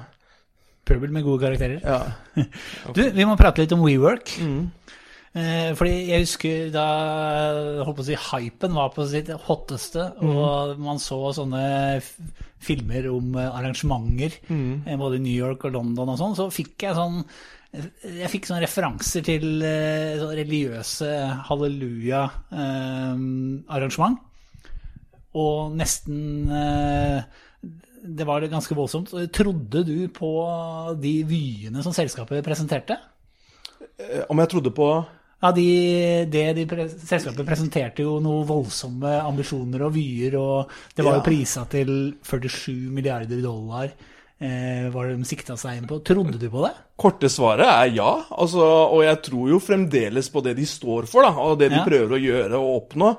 Pøbel 0.90 1.14
med 1.14 1.26
gode 1.28 1.46
karakterer. 1.46 1.80
Ja. 1.84 2.46
Du, 2.96 3.04
vi 3.04 3.28
må 3.28 3.38
prate 3.40 3.64
litt 3.64 3.76
om 3.76 3.84
WeWork. 3.86 4.34
Mm. 4.42 4.70
Eh, 5.38 5.76
fordi 5.78 6.10
jeg 6.10 6.24
husker 6.26 6.72
da 6.74 6.86
holdt 7.86 8.00
på 8.00 8.02
å 8.02 8.06
si, 8.08 8.16
hypen 8.18 8.74
var 8.74 8.90
på 8.96 9.06
sitt 9.08 9.28
hotteste, 9.46 10.08
Mm. 10.18 10.34
og 10.36 10.80
man 10.82 10.98
så 10.98 11.20
sånne 11.38 12.02
filmer 12.60 13.06
om 13.14 13.36
eh, 13.38 13.52
arrangementer, 13.54 14.32
Mm. 14.50 14.82
eh, 14.88 14.98
både 14.98 15.16
i 15.16 15.20
New 15.20 15.38
York 15.38 15.64
og 15.66 15.74
London 15.74 16.10
og 16.10 16.18
sånn, 16.18 16.36
så 16.36 16.50
fikk 16.52 16.78
jeg 16.82 16.96
sånn 16.96 17.24
jeg 17.72 18.30
fikk 18.32 18.46
sånne 18.48 18.64
referanser 18.66 19.22
til 19.24 19.62
sånn 19.62 20.34
religiøse 20.34 21.44
halleluja-arrangement. 21.46 24.18
og 25.36 25.72
nesten 25.78 26.50
eh, 26.50 27.22
Det 28.02 28.26
var 28.26 28.42
ganske 28.50 28.74
voldsomt. 28.74 29.12
Trodde 29.32 29.84
du 29.86 30.08
på 30.08 30.48
de 31.00 31.24
vyene 31.24 31.84
som 31.84 31.94
selskapet 31.94 32.44
presenterte? 32.44 32.98
Om 34.32 34.38
jeg 34.40 34.50
trodde 34.50 34.72
på 34.74 35.06
Ja, 35.42 35.52
de, 35.56 36.26
det 36.28 36.46
de 36.58 36.66
pre 36.68 36.90
Selskapet 36.92 37.46
presenterte 37.48 38.04
jo 38.04 38.18
noen 38.20 38.46
voldsomme 38.50 39.14
ambisjoner 39.24 39.86
og 39.88 39.94
vyer, 39.96 40.36
og 40.36 40.72
det 40.96 41.06
var 41.06 41.14
Ja. 41.14 41.20
jo 41.22 41.24
prisa 41.30 41.64
til 41.72 41.92
47 42.28 42.90
milliarder 42.92 43.40
dollar, 43.42 43.94
eh, 44.42 44.90
var 44.92 45.08
det 45.08 45.18
de 45.18 45.24
sikta 45.30 45.56
seg 45.56 45.78
inn 45.78 45.88
på. 45.88 46.02
Trodde 46.04 46.38
du 46.38 46.50
på 46.50 46.66
det? 46.68 46.74
Korte 47.00 47.30
svaret 47.32 47.68
er 47.68 47.96
ja. 47.96 48.10
Altså, 48.36 48.60
og 48.92 49.02
jeg 49.06 49.22
tror 49.30 49.50
jo 49.54 49.60
fremdeles 49.64 50.28
på 50.30 50.44
det 50.44 50.58
de 50.58 50.66
står 50.68 51.08
for, 51.08 51.24
da, 51.24 51.32
og 51.40 51.58
det 51.60 51.70
de 51.72 51.76
Ja. 51.80 51.86
prøver 51.86 52.18
å 52.18 52.24
gjøre 52.26 52.60
og 52.60 52.90
oppnå. 52.90 53.18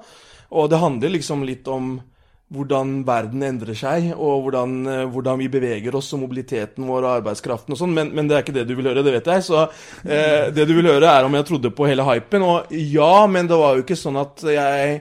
Og 0.53 0.69
det 0.69 0.79
handler 0.81 1.09
liksom 1.17 1.47
litt 1.47 1.67
om 1.69 2.03
hvordan 2.51 2.97
verden 3.07 3.45
endrer 3.47 3.77
seg, 3.79 4.09
og 4.17 4.47
hvordan, 4.47 4.73
eh, 4.91 5.05
hvordan 5.13 5.39
vi 5.39 5.47
beveger 5.53 5.95
oss, 5.95 6.11
og 6.17 6.25
mobiliteten 6.25 6.89
vår 6.89 7.05
og 7.05 7.13
arbeidskraften 7.21 7.77
og 7.77 7.79
sånn, 7.79 7.95
men, 7.95 8.11
men 8.17 8.27
det 8.27 8.37
er 8.37 8.43
ikke 8.45 8.57
det 8.57 8.67
du 8.67 8.75
vil 8.75 8.91
høre, 8.91 9.05
det 9.07 9.15
vet 9.15 9.31
jeg. 9.31 9.47
Så 9.47 9.63
eh, 10.03 10.51
det 10.55 10.67
du 10.67 10.75
vil 10.75 10.91
høre, 10.91 11.07
er 11.07 11.29
om 11.29 11.39
jeg 11.39 11.47
trodde 11.47 11.71
på 11.75 11.87
hele 11.87 12.07
hypen. 12.09 12.43
Og 12.47 12.75
ja, 12.75 13.15
men 13.31 13.51
det 13.51 13.59
var 13.61 13.79
jo 13.79 13.87
ikke 13.87 13.99
sånn 13.99 14.19
at 14.19 14.43
jeg 14.51 15.01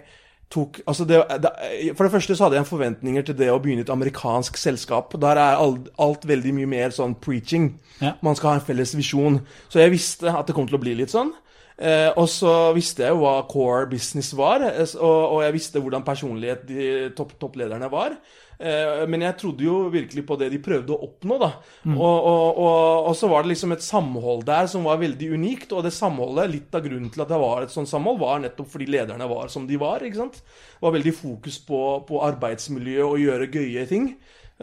tok 0.50 0.80
altså 0.90 1.06
det, 1.06 1.20
det, 1.44 1.50
For 1.94 2.08
det 2.08 2.14
første 2.14 2.36
så 2.36 2.48
hadde 2.48 2.58
jeg 2.58 2.70
forventninger 2.70 3.26
til 3.28 3.36
det 3.38 3.52
å 3.54 3.60
begynne 3.62 3.86
et 3.86 3.94
amerikansk 3.94 4.58
selskap. 4.58 5.14
Der 5.22 5.38
er 5.42 5.62
alt, 5.62 5.92
alt 6.02 6.26
veldig 6.30 6.54
mye 6.58 6.70
mer 6.70 6.94
sånn 6.94 7.18
preaching. 7.22 7.72
Ja. 8.02 8.16
Man 8.26 8.38
skal 8.38 8.54
ha 8.54 8.60
en 8.60 8.66
felles 8.66 8.96
visjon. 8.98 9.42
Så 9.70 9.82
jeg 9.82 9.94
visste 9.94 10.34
at 10.34 10.50
det 10.50 10.58
kom 10.58 10.70
til 10.70 10.80
å 10.80 10.84
bli 10.86 10.96
litt 10.98 11.14
sånn. 11.14 11.34
Eh, 11.80 12.10
og 12.20 12.28
så 12.28 12.74
visste 12.76 13.06
jeg 13.06 13.16
jo 13.16 13.24
hva 13.24 13.38
core 13.48 13.88
business 13.88 14.34
var, 14.36 14.66
eh, 14.68 14.84
og, 15.00 15.20
og 15.38 15.42
jeg 15.46 15.56
visste 15.56 15.80
hvordan 15.80 16.04
personlighet 16.04 16.66
de 16.68 16.86
topp, 17.16 17.38
topplederne 17.40 17.88
var. 17.92 18.18
Eh, 18.60 19.06
men 19.08 19.24
jeg 19.24 19.38
trodde 19.40 19.64
jo 19.64 19.78
virkelig 19.94 20.26
på 20.28 20.36
det 20.42 20.50
de 20.52 20.60
prøvde 20.60 20.92
å 20.92 21.00
oppnå, 21.08 21.38
da. 21.40 21.50
Og, 21.94 22.02
og, 22.04 22.60
og, 22.60 23.08
og 23.08 23.16
så 23.16 23.30
var 23.32 23.46
det 23.46 23.54
liksom 23.54 23.78
et 23.78 23.86
samhold 23.86 24.44
der 24.50 24.68
som 24.72 24.90
var 24.90 25.00
veldig 25.00 25.30
unikt, 25.40 25.72
og 25.72 25.86
det 25.88 25.94
samholdet, 25.96 26.52
litt 26.52 26.76
av 26.76 26.84
grunnen 26.84 27.14
til 27.14 27.24
at 27.24 27.32
det 27.32 27.40
var 27.40 27.64
et 27.64 27.76
sånt 27.76 27.92
samhold, 27.92 28.20
var 28.20 28.44
nettopp 28.44 28.74
fordi 28.74 28.90
lederne 28.92 29.30
var 29.32 29.54
som 29.54 29.70
de 29.70 29.80
var, 29.80 30.04
ikke 30.04 30.20
sant. 30.20 30.42
Var 30.84 30.98
veldig 30.98 31.16
fokus 31.16 31.62
på, 31.64 31.80
på 32.10 32.20
arbeidsmiljø 32.28 33.08
og 33.08 33.24
gjøre 33.24 33.52
gøye 33.56 33.88
ting. 33.88 34.12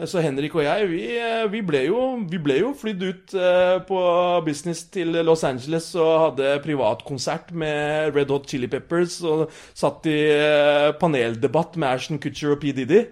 Så 0.05 0.21
Henrik 0.21 0.53
og 0.53 0.61
jeg, 0.61 0.89
vi, 0.91 1.05
vi, 1.49 1.59
ble, 1.65 1.79
jo, 1.87 2.01
vi 2.29 2.59
jo 2.59 2.67
flydd 2.77 3.01
ut 3.01 3.31
eh, 3.33 3.77
på 3.87 4.01
business 4.45 4.83
til 4.93 5.15
Los 5.25 5.41
Angeles 5.47 5.87
og 5.97 6.11
hadde 6.21 6.51
privatkonsert 6.61 7.49
med 7.49 8.13
Red 8.13 8.29
Hot 8.29 8.45
Chili 8.45 8.69
Peppers 8.69 9.15
og 9.25 9.47
satt 9.73 10.05
i 10.05 10.19
eh, 10.35 10.91
paneldebatt 11.01 11.79
med 11.81 11.89
Ashton 11.89 12.21
Kutcher 12.21 12.53
og 12.53 12.61
P. 12.61 12.75
Diddy. 12.77 13.07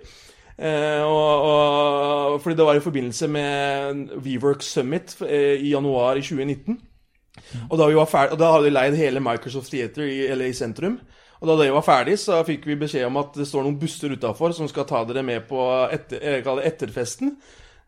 Eh, 0.61 1.01
og, 1.01 1.49
og, 1.49 2.37
fordi 2.43 2.59
det 2.61 2.69
var 2.69 2.77
i 2.77 2.85
forbindelse 2.85 3.27
med 3.33 4.05
WeWork 4.21 4.61
Summit 4.61 5.17
eh, 5.25 5.57
i 5.57 5.73
januar 5.73 6.21
i 6.21 6.21
2019. 6.21 6.77
Og 7.69 7.79
da, 7.79 7.89
vi 7.89 7.97
var 7.97 8.13
ferdig, 8.13 8.37
og 8.37 8.39
da 8.39 8.51
hadde 8.53 8.69
vi 8.69 8.75
leid 8.77 9.01
hele 9.01 9.25
Microsoft 9.25 9.73
Theater 9.73 10.05
i 10.05 10.27
LA 10.37 10.53
sentrum. 10.53 10.99
Og 11.41 11.49
da 11.49 11.57
det 11.59 11.71
var 11.75 11.85
ferdig, 11.85 12.17
så 12.21 12.39
fikk 12.47 12.65
vi 12.69 12.77
beskjed 12.79 13.07
om 13.09 13.19
at 13.21 13.35
det 13.35 13.47
står 13.49 13.65
noen 13.65 13.79
busser 13.81 14.13
utafor 14.15 14.55
som 14.55 14.69
skal 14.71 14.87
ta 14.89 15.03
dere 15.07 15.23
med 15.25 15.47
på 15.49 15.61
etter, 15.91 16.41
det 16.45 16.69
etterfesten. 16.71 17.35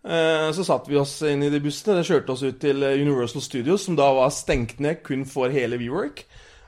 Eh, 0.07 0.51
Så 0.51 0.63
satte 0.63 0.89
vi 0.91 0.97
oss 0.99 1.21
inn 1.27 1.43
i 1.43 1.49
de 1.49 1.59
bussene. 1.63 1.97
Det 1.99 2.07
kjørte 2.07 2.35
oss 2.35 2.43
ut 2.43 2.59
til 2.61 2.83
eh, 2.83 2.99
Universal 3.01 3.41
Studios, 3.41 3.85
som 3.87 3.95
da 3.95 4.11
var 4.13 4.29
stengt 4.35 4.79
ned 4.79 5.01
kun 5.03 5.25
for 5.25 5.49
hele 5.49 5.79
WeWork. 5.79 6.25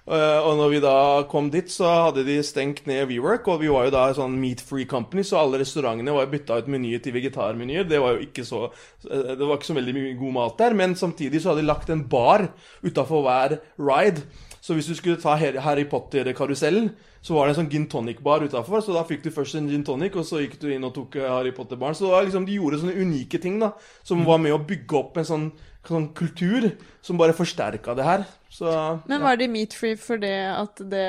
Eh, 0.09 0.39
Og 0.41 0.57
når 0.57 0.69
vi 0.73 0.79
da 0.81 0.95
kom 1.29 1.51
dit, 1.53 1.69
så 1.71 1.85
hadde 2.09 2.25
de 2.25 2.39
stengt 2.43 2.87
ned 2.89 3.05
WeWork, 3.11 3.47
og 3.47 3.61
vi 3.61 3.69
var 3.69 3.85
jo 3.87 3.93
da 3.93 4.07
en 4.09 4.17
sånn 4.17 4.39
meat-free 4.41 4.87
company, 4.89 5.23
så 5.23 5.37
alle 5.43 5.59
restaurantene 5.61 6.15
var 6.15 6.31
bytta 6.31 6.57
ut 6.63 6.67
menyer 6.71 7.03
til 7.03 7.13
vegetarmenyer. 7.13 7.85
Det 7.87 8.01
var 8.01 8.17
jo 8.17 8.25
ikke 8.25 8.43
så 8.47 8.65
eh, 9.05 9.35
Det 9.35 9.45
var 9.45 9.57
ikke 9.59 9.71
så 9.71 9.77
veldig 9.77 9.95
mye 9.99 10.19
god 10.19 10.37
mat 10.39 10.57
der, 10.63 10.73
men 10.73 10.95
samtidig 10.99 11.43
så 11.43 11.51
hadde 11.53 11.61
de 11.61 11.69
lagt 11.69 11.89
en 11.93 12.07
bar 12.09 12.47
utafor 12.83 13.23
hver 13.27 13.59
ride. 13.77 14.25
Så 14.69 14.75
hvis 14.77 14.85
du 14.85 14.93
skulle 14.93 15.17
ta 15.17 15.33
Harry 15.33 15.87
Potter-karusellen, 15.89 16.91
så 17.25 17.33
var 17.33 17.47
det 17.47 17.55
en 17.55 17.63
sånn 17.63 17.69
gin 17.71 17.87
tonic-bar 17.89 18.43
utafor. 18.45 18.83
Så 18.85 18.93
da 18.93 19.01
fikk 19.07 19.23
du 19.25 19.31
først 19.33 19.57
en 19.57 19.69
gin 19.71 19.81
tonic, 19.81 20.13
og 20.13 20.27
så 20.29 20.43
gikk 20.43 20.59
du 20.61 20.67
inn 20.69 20.85
og 20.85 20.93
tok 20.93 21.17
eh, 21.17 21.25
Harry 21.25 21.49
Potter-baren. 21.57 21.97
Så 21.97 22.11
liksom, 22.13 22.45
de 22.45 22.59
gjorde 22.59 22.83
sånne 22.83 22.93
unike 23.01 23.39
ting 23.41 23.57
da, 23.57 23.71
som 24.05 24.21
var 24.27 24.37
med 24.43 24.53
å 24.53 24.61
bygge 24.61 24.99
opp 24.99 25.17
en 25.17 25.25
sånn, 25.25 25.47
sånn 25.89 26.05
kultur 26.13 26.69
som 27.01 27.17
bare 27.17 27.33
forsterka 27.33 27.97
det 27.97 28.05
her. 28.05 28.27
Så 28.53 28.69
Men 29.09 29.25
var 29.25 29.41
de 29.41 29.49
meat-free 29.49 29.97
fordi 29.97 30.35
at, 30.51 30.85
det, 30.93 31.03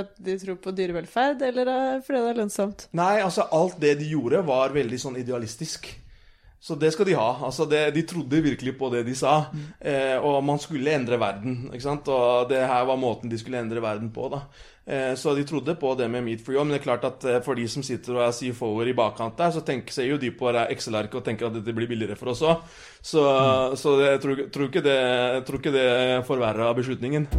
at 0.00 0.16
de 0.16 0.38
tror 0.40 0.56
på 0.64 0.72
dyrevelferd, 0.80 1.44
eller 1.50 1.68
fordi 2.00 2.24
det 2.24 2.32
er 2.32 2.40
lønnsomt? 2.40 2.88
Nei, 2.96 3.18
altså 3.20 3.44
alt 3.52 3.76
det 3.84 3.98
de 4.00 4.08
gjorde 4.16 4.40
var 4.48 4.72
veldig 4.72 5.04
sånn 5.04 5.20
idealistisk. 5.20 5.92
Så 6.60 6.74
det 6.74 6.90
skal 6.94 7.06
de 7.06 7.14
ha. 7.14 7.28
Altså 7.46 7.66
det, 7.68 7.82
de 7.94 8.02
trodde 8.08 8.40
virkelig 8.42 8.74
på 8.78 8.88
det 8.90 9.04
de 9.06 9.14
sa. 9.14 9.36
Eh, 9.80 10.16
og 10.18 10.40
man 10.44 10.58
skulle 10.58 10.94
endre 10.96 11.18
verden. 11.20 11.68
ikke 11.70 11.84
sant? 11.84 12.08
Og 12.08 12.48
det 12.50 12.64
her 12.66 12.86
var 12.88 12.98
måten 12.98 13.30
de 13.30 13.38
skulle 13.38 13.60
endre 13.60 13.82
verden 13.84 14.10
på. 14.14 14.30
da. 14.32 14.40
Eh, 14.86 15.14
så 15.14 15.34
de 15.36 15.44
trodde 15.46 15.76
på 15.78 15.94
det 15.94 16.08
med 16.10 16.24
Meat 16.24 16.42
for 16.42 16.56
you. 16.56 16.64
Men 16.64 16.74
det 16.74 16.80
er 16.80 16.88
klart 16.88 17.06
at 17.06 17.24
eh, 17.24 17.40
for 17.44 17.54
de 17.54 17.68
som 17.70 17.84
sitter 17.86 18.16
og 18.16 18.24
er 18.26 18.34
CFO-er 18.34 18.90
i 18.90 18.96
bakkant 18.98 19.38
der, 19.38 19.54
så 19.54 19.62
tenker, 19.62 19.94
ser 19.94 20.10
jo 20.10 20.18
de 20.18 20.32
på 20.34 20.50
Excel-arket 20.64 21.20
og 21.20 21.24
tenker 21.28 21.50
at 21.50 21.58
dette 21.60 21.76
blir 21.76 21.90
billigere 21.90 22.18
for 22.18 22.34
oss 22.34 22.42
òg. 22.42 22.64
Så, 22.98 23.22
så 23.78 23.96
det, 24.00 24.10
jeg 24.16 24.24
tror, 24.26 24.44
tror, 24.50 24.70
ikke 24.72 24.86
det, 24.86 25.00
jeg 25.36 25.46
tror 25.46 25.62
ikke 25.62 25.76
det 25.76 25.88
forverra 26.26 26.74
beslutningen. 26.74 27.30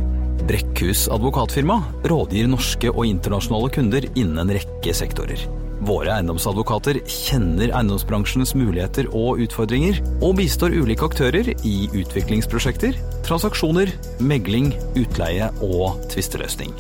Brekkhus 0.48 1.10
advokatfirma 1.12 1.82
rådgir 2.08 2.48
norske 2.48 2.94
og 2.94 3.04
internasjonale 3.10 3.74
kunder 3.76 4.08
innen 4.14 4.46
en 4.46 4.56
rekke 4.56 4.96
sektorer. 4.96 5.67
Våre 5.88 6.12
eiendomsadvokater 6.17 6.98
kjenner 7.08 7.72
eiendomsbransjens 7.72 8.51
muligheter 8.60 9.08
og 9.15 9.39
utfordringer, 9.46 10.01
og 10.20 10.36
bistår 10.41 10.75
ulike 10.75 11.08
aktører 11.08 11.53
i 11.63 11.75
utviklingsprosjekter, 11.96 12.98
transaksjoner, 13.24 13.94
megling, 14.20 14.74
utleie 15.00 15.48
og 15.63 16.01
tvisteløsning. 16.12 16.75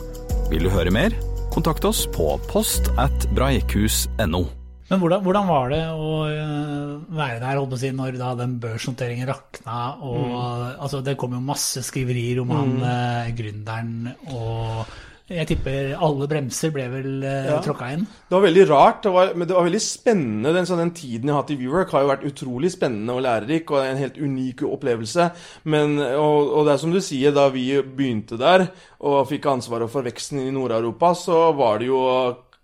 Vil 0.51 0.67
du 0.67 0.73
høre 0.73 0.91
mer? 0.91 1.15
Kontakt 1.55 1.87
oss 1.87 2.03
på 2.11 2.33
post 2.51 2.91
at 2.99 3.29
breikhus.no. 3.37 4.43
Men 4.87 5.01
hvordan, 5.01 5.23
hvordan 5.23 5.47
var 5.51 5.71
det 5.71 5.81
å 5.91 6.11
øh, 6.27 6.91
være 7.15 7.39
der 7.41 7.57
holdt 7.59 7.71
på 7.73 7.79
å 7.79 7.81
si, 7.81 7.95
når 7.95 8.19
da 8.19 8.35
den 8.39 8.59
børsnoteringen 8.63 9.27
rakna? 9.27 9.79
og 10.03 10.35
altså, 10.83 11.01
Det 11.03 11.15
kom 11.19 11.35
jo 11.35 11.43
masse 11.43 11.83
skriverier 11.83 12.43
om 12.43 12.51
han 12.55 12.77
øh, 12.83 13.33
gründeren, 13.39 14.13
og 14.35 14.87
jeg 15.27 15.47
tipper 15.49 15.89
alle 15.99 16.27
bremser 16.31 16.71
ble 16.71 16.85
vel 16.91 17.09
øh, 17.23 17.49
Ja. 17.49 17.57
tråkka 17.65 17.89
inn? 17.93 18.05
Det 18.07 18.35
var 18.37 18.45
veldig 18.45 18.65
rart, 18.69 19.01
det 19.03 19.11
var, 19.11 19.33
men 19.35 19.47
det 19.47 19.55
var 19.57 19.67
veldig 19.67 19.81
spennende. 19.83 20.53
Den, 20.55 20.65
sånn, 20.69 20.79
den 20.85 20.93
tiden 20.95 21.27
jeg 21.27 21.35
har 21.35 21.41
hatt 21.43 21.51
i 21.51 21.59
WeWork 21.59 21.91
har 21.91 22.05
jo 22.05 22.11
vært 22.13 22.25
utrolig 22.29 22.71
spennende 22.71 23.15
og 23.17 23.25
lærerik, 23.25 23.71
og 23.71 23.83
en 23.83 23.99
helt 23.99 24.17
unik 24.17 24.63
opplevelse. 24.69 25.29
Men, 25.67 25.97
og, 25.99 26.53
og 26.55 26.65
det 26.67 26.73
er 26.77 26.81
som 26.85 26.95
du 26.95 27.01
sier, 27.03 27.35
da 27.35 27.49
vi 27.51 27.67
begynte 27.81 28.39
der 28.39 28.69
og 29.03 29.27
fikk 29.27 29.49
ansvaret 29.51 29.91
for 29.91 30.07
veksten 30.07 30.39
i 30.45 30.51
Nord-Europa, 30.55 31.11
så 31.19 31.51
var 31.57 31.79
det 31.83 31.91
jo 31.91 32.01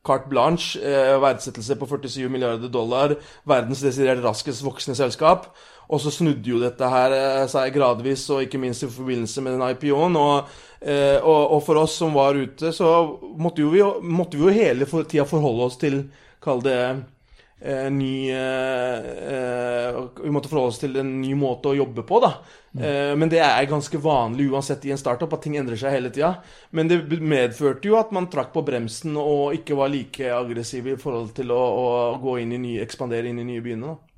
carte 0.03 0.27
blanche, 0.27 0.79
eh, 0.83 1.13
verdsettelse 1.23 1.77
på 1.79 1.87
47 1.87 2.27
milliarder 2.31 2.67
dollar, 2.71 3.13
verdens 3.47 3.83
desidert 3.85 4.23
raskest 4.23 4.63
voksende 4.65 4.97
selskap. 4.99 5.45
Og 5.93 6.01
så 6.01 6.11
snudde 6.13 6.49
jo 6.49 6.59
dette 6.61 6.89
her 6.89 7.13
eh, 7.13 7.45
seg 7.51 7.73
gradvis, 7.75 8.25
og 8.33 8.45
ikke 8.45 8.61
minst 8.61 8.85
i 8.85 8.91
forbindelse 8.91 9.45
med 9.45 9.57
den 9.57 9.65
IPO-en. 9.67 10.17
Og, 10.17 10.53
eh, 10.81 11.19
og, 11.21 11.57
og 11.57 11.63
for 11.67 11.83
oss 11.83 11.99
som 12.01 12.15
var 12.17 12.39
ute, 12.39 12.73
så 12.73 12.93
måtte 13.37 13.67
vi, 13.69 13.83
måtte 14.01 14.39
vi 14.39 14.47
jo 14.47 14.55
hele 14.55 14.89
for, 14.89 15.05
tida 15.05 15.27
forholde 15.29 15.69
oss 15.69 15.81
til 15.81 16.05
Kall 16.43 16.59
det 16.59 16.75
eh, 17.63 17.85
ny 17.93 18.31
eh, 18.35 19.05
eh, 19.31 19.99
Vi 20.25 20.31
måtte 20.33 20.49
forholde 20.51 20.73
oss 20.73 20.81
til 20.81 20.97
en 20.99 21.13
ny 21.21 21.31
måte 21.39 21.71
å 21.71 21.77
jobbe 21.77 22.03
på, 22.09 22.19
da. 22.19 22.33
Eh, 22.73 23.13
men 23.15 23.31
det 23.31 23.39
er 23.45 23.69
ganske 23.69 24.01
vanlig 24.01 24.49
uansett 24.51 24.83
i 24.89 24.91
en 24.91 24.99
startup 24.99 25.31
at 25.37 25.45
ting 25.45 25.55
endrer 25.61 25.79
seg 25.79 25.95
hele 25.95 26.11
tida. 26.11 26.33
Men 26.75 26.91
det 26.91 26.99
medførte 27.21 27.87
jo 27.87 27.99
at 28.01 28.11
man 28.15 28.27
trakk 28.33 28.51
på 28.55 28.65
bremsen 28.65 29.15
og 29.21 29.53
ikke 29.59 29.77
var 29.79 29.93
like 29.93 30.33
aggressiv 30.35 30.89
i 30.91 30.97
forhold 30.99 31.31
til 31.37 31.53
å, 31.55 31.61
å 31.61 31.93
gå 32.23 32.41
inn 32.41 32.57
i 32.57 32.63
nye, 32.65 32.81
ekspandere 32.83 33.31
inn 33.31 33.39
i 33.45 33.47
nye 33.53 33.63
byene. 33.63 33.93
da. 33.93 34.12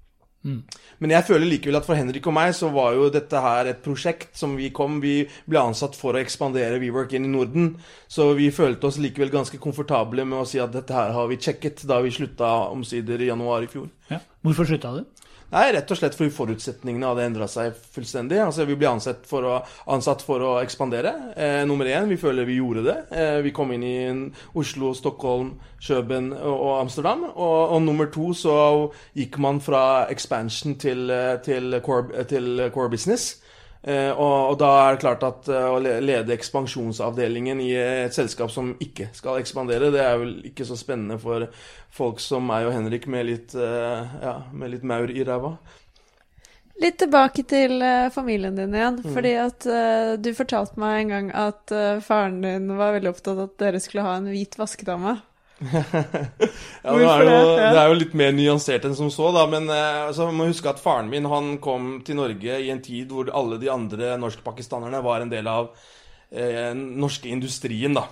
Men 1.01 1.13
jeg 1.15 1.25
føler 1.27 1.49
likevel 1.49 1.79
at 1.79 1.87
for 1.87 1.97
Henrik 1.97 2.27
og 2.29 2.35
meg 2.37 2.53
så 2.55 2.69
var 2.73 2.93
jo 2.95 3.09
dette 3.13 3.41
her 3.41 3.71
et 3.71 3.81
prosjekt 3.85 4.37
som 4.37 4.53
vi 4.59 4.69
kom 4.75 4.99
Vi 5.03 5.15
ble 5.49 5.61
ansatt 5.61 5.97
for 5.97 6.15
å 6.15 6.21
ekspandere 6.21 6.79
WeWork 6.81 7.15
inn 7.17 7.27
i 7.27 7.33
Norden. 7.33 7.73
Så 8.07 8.29
vi 8.37 8.51
følte 8.53 8.87
oss 8.89 9.01
likevel 9.01 9.33
ganske 9.33 9.59
komfortable 9.61 10.25
med 10.27 10.43
å 10.43 10.47
si 10.49 10.61
at 10.61 10.73
dette 10.75 10.95
her 10.95 11.15
har 11.17 11.29
vi 11.31 11.41
sjekket 11.41 11.83
da 11.89 11.99
vi 12.05 12.13
slutta 12.13 12.51
omsider 12.69 13.21
i 13.21 13.31
januar 13.31 13.65
i 13.65 13.71
fjor. 13.71 13.89
Ja. 14.11 14.21
Hvorfor 14.45 14.69
slutta 14.69 14.93
du? 14.99 15.24
Nei, 15.53 15.67
rett 15.75 15.91
og 15.93 15.99
slett 15.99 16.15
fordi 16.17 16.33
forutsetningene 16.33 17.11
hadde 17.11 17.25
endra 17.29 17.47
seg 17.49 17.75
fullstendig. 17.93 18.39
Altså, 18.41 18.65
Vi 18.65 18.77
ble 18.79 18.89
ansatt 18.89 19.27
for 19.29 19.45
å, 19.45 19.59
ansatt 19.93 20.23
for 20.25 20.41
å 20.41 20.55
ekspandere. 20.63 21.13
Eh, 21.37 21.61
nummer 21.69 21.85
én, 21.85 22.09
vi 22.09 22.17
føler 22.17 22.47
vi 22.49 22.57
gjorde 22.57 22.85
det. 22.87 22.97
Eh, 23.13 23.39
vi 23.45 23.53
kom 23.55 23.71
inn 23.75 23.85
i 23.85 23.95
Oslo, 24.57 24.93
Stockholm, 24.97 25.53
Kjøben 25.79 26.31
og, 26.33 26.81
Amsterdam. 26.81 27.27
Og, 27.35 27.57
og, 27.75 27.81
nummer 27.85 28.09
to 28.11 28.33
så 28.33 28.57
gikk 29.15 29.37
man 29.39 29.61
fra 29.61 30.07
expansion 30.09 30.79
til, 30.81 31.09
eh, 31.13 31.37
til, 31.45 31.79
core, 31.85 32.25
til 32.25 32.69
core 32.73 32.89
business. 32.89 33.35
Eh, 33.85 34.09
og, 34.09 34.35
og, 34.49 34.55
da 34.57 34.69
er 34.81 34.95
det 34.95 35.01
klart 35.03 35.23
at 35.27 35.49
uh, 35.53 35.75
å 35.75 35.77
lede 35.77 36.33
ekspansjonsavdelingen 36.33 37.59
i 37.61 37.69
et 37.77 38.15
selskap 38.15 38.49
som 38.49 38.71
ikke 38.81 39.11
skal 39.13 39.37
ekspandere, 39.37 39.91
det 39.93 40.01
er 40.01 40.17
vel 40.17 40.31
ikke 40.49 40.65
så 40.65 40.77
spennende 40.79 41.19
for 41.21 41.45
folk 41.93 42.23
som 42.23 42.47
meg 42.49 42.65
og 42.65 42.73
Henrik 42.73 43.05
med 43.05 43.27
litt, 43.29 43.53
uh, 43.53 44.01
ja, 44.23 44.39
med 44.57 44.73
litt 44.73 44.87
maur 44.89 45.13
i 45.13 45.21
ræva. 45.27 45.53
Litt 46.81 46.97
tilbake 47.03 47.45
til 47.45 47.77
uh, 47.85 48.09
familien 48.11 48.57
din 48.57 48.73
igjen. 48.73 48.97
Mm. 49.05 49.13
Fordi 49.19 49.35
at 49.43 49.69
du 50.17 50.31
fortalte 50.33 50.81
meg 50.81 51.03
en 51.03 51.13
gang 51.13 51.31
at 51.45 51.77
faren 52.07 52.41
din 52.41 52.73
var 52.79 52.97
veldig 52.97 53.13
opptatt 53.13 53.35
av 53.35 53.45
at 53.45 53.57
dere 53.61 53.85
skulle 53.85 54.07
ha 54.07 54.17
en 54.17 54.33
hvit 54.33 54.57
vaskedame. 54.57 55.19
Ja, 55.55 56.91
det 56.91 57.05
er, 57.07 57.21
jo, 57.23 57.35
det 57.55 57.77
er, 57.79 57.85
jo, 57.87 57.95
litt 57.95 58.15
mer 58.17 58.33
nyansert 58.35 58.87
enn 58.87 58.97
som 58.97 59.11
så, 59.13 59.29
da. 59.35 59.45
Men 59.51 59.69
eh, 59.71 60.01
altså, 60.09 60.27
man 60.27 60.41
må 60.41 60.49
huske 60.49 60.67
at 60.71 60.81
faren 60.83 61.11
min 61.11 61.29
han 61.31 61.55
kom 61.63 62.01
til 62.05 62.19
Norge 62.19 62.59
i 62.59 62.71
en 62.73 62.83
tid 62.83 63.13
hvor 63.13 63.31
alle 63.31 63.59
de 63.61 63.71
andre 63.71 64.15
norskpakistanerne 64.19 64.99
var 65.05 65.23
en 65.23 65.31
del 65.31 65.47
av 65.47 65.71
eh, 66.31 66.73
norske 66.75 67.31
industrien, 67.31 67.95
da. 67.95 68.07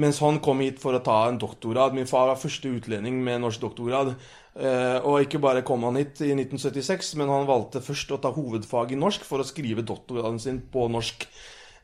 Mens 0.00 0.20
han 0.22 0.38
kom 0.40 0.62
hit 0.62 0.78
for 0.80 0.96
å 0.96 1.02
ta 1.04 1.24
en 1.28 1.40
doktorgrad. 1.40 1.96
Min 1.96 2.08
far 2.08 2.30
var 2.30 2.38
første 2.40 2.70
utlending 2.70 3.18
med 3.26 3.42
norsk 3.42 3.60
doktorgrad. 3.64 4.14
Eh, 4.54 4.98
og 5.04 5.26
ikke 5.26 5.40
bare 5.42 5.64
kom 5.66 5.84
han 5.86 5.98
hit 6.00 6.22
i 6.24 6.32
1976, 6.32 7.14
men 7.20 7.30
han 7.30 7.48
valgte 7.48 7.82
først 7.84 8.14
å 8.14 8.20
ta 8.22 8.32
hovedfag 8.34 8.94
i 8.94 9.00
norsk 9.00 9.26
for 9.26 9.42
å 9.42 9.46
skrive 9.46 9.84
doktorgraden 9.86 10.40
sin 10.42 10.62
på 10.72 10.86
norsk. 10.90 11.26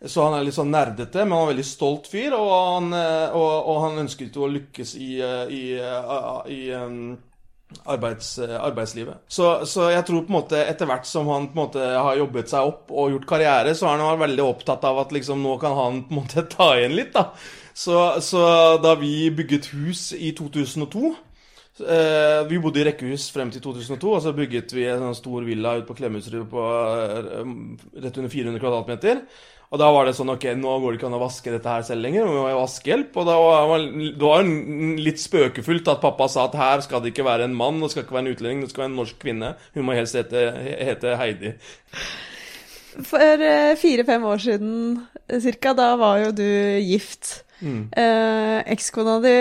Så 0.05 0.27
han 0.27 0.35
er 0.37 0.45
litt 0.45 0.57
sånn 0.57 0.75
nerdete, 0.75 1.25
men 1.25 1.33
han 1.33 1.47
er 1.47 1.47
en 1.47 1.53
veldig 1.55 1.67
stolt 1.67 2.11
fyr. 2.11 2.35
Og 2.37 2.51
han, 2.53 2.91
eh, 2.97 3.37
og, 3.37 3.53
og 3.73 3.81
han 3.87 4.03
ønsket 4.05 4.37
å 4.37 4.51
lykkes 4.53 4.97
i, 5.01 5.13
eh, 5.25 5.55
i, 5.57 5.63
eh, 5.81 6.53
i, 6.53 6.61
i 6.69 7.79
arbeids, 7.89 8.37
arbeidslivet. 8.45 9.25
Så, 9.29 9.49
så, 9.67 9.89
jeg 9.91 10.05
tror 10.07 10.27
på 10.27 10.31
en 10.31 10.39
måte 10.39 10.61
etter 10.63 10.89
hvert 10.91 11.09
som 11.09 11.31
han 11.33 11.49
på 11.51 11.57
en 11.57 11.63
måte 11.65 11.87
har 11.97 12.21
jobbet 12.21 12.53
seg 12.53 12.69
opp 12.69 12.93
og 12.93 13.15
gjort 13.15 13.31
karriere, 13.33 13.75
så 13.75 13.89
er 13.91 14.05
han 14.05 14.21
veldig 14.21 14.45
opptatt 14.45 14.85
av 14.87 15.01
at 15.03 15.15
liksom 15.17 15.41
nå 15.43 15.57
kan 15.63 15.75
han 15.79 16.03
på 16.07 16.15
en 16.15 16.21
måte 16.21 16.47
ta 16.57 16.75
igjen 16.77 16.99
litt. 16.99 17.15
da. 17.17 17.31
Så, 17.77 17.97
så 18.25 18.43
da 18.81 18.95
vi 18.97 19.29
bygget 19.37 19.73
hus 19.75 20.11
i 20.17 20.31
2002 20.37 21.01
eh, 21.11 21.17
Vi 21.77 22.61
bodde 22.63 22.81
i 22.81 22.87
rekkehus 22.89 23.27
frem 23.35 23.51
til 23.53 23.61
2002, 23.65 24.13
og 24.17 24.23
så 24.25 24.33
bygget 24.37 24.73
vi 24.73 24.87
en 24.89 25.03
sånn 25.09 25.19
stor 25.19 25.45
villa 25.45 25.75
ute 25.77 25.89
på 25.89 25.97
Klemetsrud 25.99 26.47
på 26.49 26.63
eh, 26.63 27.53
rett 28.05 28.17
under 28.23 28.33
400 28.33 28.63
kvadratmeter. 28.63 29.21
Og 29.67 29.81
da 29.83 29.89
var 29.91 30.07
det 30.07 30.15
sånn 30.15 30.31
Ok, 30.31 30.45
nå 30.59 30.77
går 30.81 30.95
det 30.95 31.01
ikke 31.01 31.09
an 31.09 31.17
å 31.19 31.23
vaske 31.25 31.51
dette 31.53 31.73
her 31.73 31.83
selv 31.87 32.05
lenger. 32.05 32.29
vi 32.29 32.39
må 32.39 32.47
jo 32.53 32.61
vaskehjelp. 32.61 33.17
Og 33.19 33.27
da 33.27 33.35
var 33.43 33.83
det 33.83 34.23
var 34.23 34.47
litt 35.03 35.21
spøkefullt 35.23 35.91
at 35.91 36.05
pappa 36.05 36.29
sa 36.31 36.47
at 36.47 36.57
her 36.59 36.85
skal 36.87 37.03
det 37.03 37.13
ikke 37.13 37.27
være 37.27 37.49
en 37.49 37.57
mann, 37.59 37.81
det 37.83 37.91
skal 37.93 38.07
ikke 38.07 38.17
være 38.17 38.29
en 38.29 38.37
utlending, 38.37 38.63
det 38.63 38.71
skal 38.73 38.85
være 38.85 38.93
en 38.93 38.99
norsk 39.03 39.19
kvinne. 39.23 39.53
Hun 39.75 39.89
må 39.89 39.99
helst 39.99 40.19
hete, 40.19 40.47
hete 40.87 41.17
Heidi. 41.19 41.57
For 43.05 43.43
eh, 43.45 43.75
fire-fem 43.77 44.25
år 44.25 44.45
siden 44.47 44.77
cirka, 45.43 45.75
da 45.77 45.91
var 46.01 46.23
jo 46.23 46.31
du 46.39 46.47
gift. 46.87 47.43
Mm. 47.61 47.89
Eh, 47.91 48.59
Ekskona 48.73 49.19
di 49.25 49.37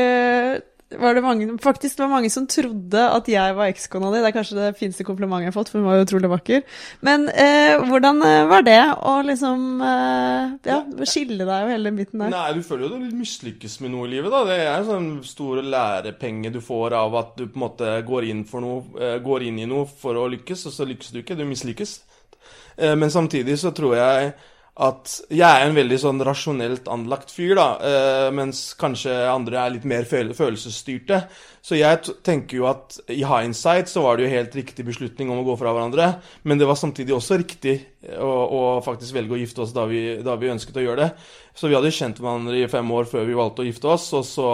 var 1.00 1.18
det 1.18 1.24
mange, 1.26 1.48
faktisk 1.62 2.00
var 2.00 2.12
mange 2.12 2.30
som 2.34 2.48
trodde 2.50 3.02
at 3.02 3.28
jeg 3.30 3.56
var 3.58 3.72
ekskona 3.72 4.12
di. 4.14 4.22
Det 4.24 4.30
er 4.30 4.36
kanskje 4.36 4.58
det 4.60 4.70
fineste 4.80 5.06
komplimentet 5.08 5.48
jeg 5.48 5.54
har 5.54 5.58
fått, 5.58 5.72
for 5.74 5.82
hun 5.82 5.90
var 5.90 6.00
jo 6.00 6.06
utrolig 6.08 6.32
vakker. 6.32 6.64
Men 7.06 7.28
eh, 7.30 7.76
hvordan 7.86 8.22
eh, 8.26 8.46
var 8.52 8.66
det 8.68 8.80
å 8.96 9.16
liksom 9.28 9.84
eh, 9.86 10.56
ja, 10.70 10.80
skille 11.04 11.44
deg 11.44 11.68
og 11.68 11.74
hele 11.74 11.92
den 11.92 12.00
biten 12.00 12.24
der? 12.24 12.34
Nei, 12.34 12.48
du 12.58 12.64
føler 12.66 12.88
jo 12.88 13.02
du 13.04 13.20
mislykkes 13.20 13.80
med 13.84 13.96
noe 13.96 14.10
i 14.10 14.16
livet, 14.16 14.34
da. 14.34 14.44
Det 14.50 14.58
er 14.64 14.74
en 14.74 14.90
sånn 14.90 15.12
stor 15.28 15.62
lærepenge 15.66 16.54
du 16.56 16.62
får 16.64 16.98
av 17.02 17.20
at 17.22 17.38
du 17.40 17.46
på 17.46 17.60
en 17.60 17.66
måte 17.68 17.94
går 18.08 18.32
inn, 18.32 18.44
noe, 18.66 18.82
eh, 19.02 19.18
går 19.24 19.48
inn 19.50 19.62
i 19.62 19.70
noe 19.70 19.88
for 19.90 20.18
å 20.20 20.28
lykkes, 20.34 20.68
og 20.70 20.76
så 20.76 20.88
lykkes 20.90 21.14
du 21.14 21.22
ikke. 21.22 21.38
Du 21.40 21.46
mislykkes. 21.48 22.00
Eh, 22.78 22.96
men 22.96 23.12
samtidig 23.12 23.60
så 23.60 23.72
tror 23.76 23.96
jeg 24.00 24.36
at 24.76 25.12
jeg 25.32 25.48
er 25.48 25.64
en 25.64 25.76
veldig 25.78 25.98
sånn 26.02 26.18
rasjonelt 26.28 26.90
anlagt 26.92 27.30
fyr, 27.32 27.54
da, 27.56 27.68
eh, 27.80 28.32
mens 28.36 28.74
kanskje 28.76 29.14
andre 29.32 29.62
er 29.62 29.72
litt 29.78 29.86
mer 29.88 30.04
følelsesstyrte. 30.04 31.22
Så 31.64 31.80
jeg 31.80 32.02
tenker 32.28 32.60
jo 32.60 32.68
at 32.68 32.98
i 33.08 33.24
hindsight 33.24 33.88
så 33.88 34.04
var 34.04 34.18
det 34.18 34.26
jo 34.26 34.34
helt 34.34 34.58
riktig 34.60 34.84
beslutning 34.86 35.32
om 35.32 35.40
å 35.40 35.46
gå 35.48 35.56
fra 35.62 35.72
hverandre, 35.72 36.10
men 36.44 36.60
det 36.60 36.68
var 36.68 36.76
samtidig 36.76 37.16
også 37.16 37.40
riktig 37.40 37.78
å, 38.20 38.28
å 38.28 38.62
faktisk 38.86 39.16
velge 39.16 39.38
å 39.38 39.40
gifte 39.40 39.64
oss 39.64 39.72
da 39.74 39.88
vi, 39.88 40.04
da 40.26 40.36
vi, 40.36 40.52
ønsket 40.52 40.82
å 40.82 40.84
gjøre 40.84 41.06
det. 41.06 41.10
Så 41.56 41.72
vi 41.72 41.80
hadde 41.80 41.96
kjent 41.96 42.20
hverandre 42.20 42.60
i 42.60 42.68
fem 42.68 42.92
år 42.92 43.08
før 43.08 43.26
vi 43.30 43.40
valgte 43.40 43.64
å 43.64 43.70
gifte 43.70 43.94
oss, 43.96 44.12
og 44.20 44.28
så 44.28 44.50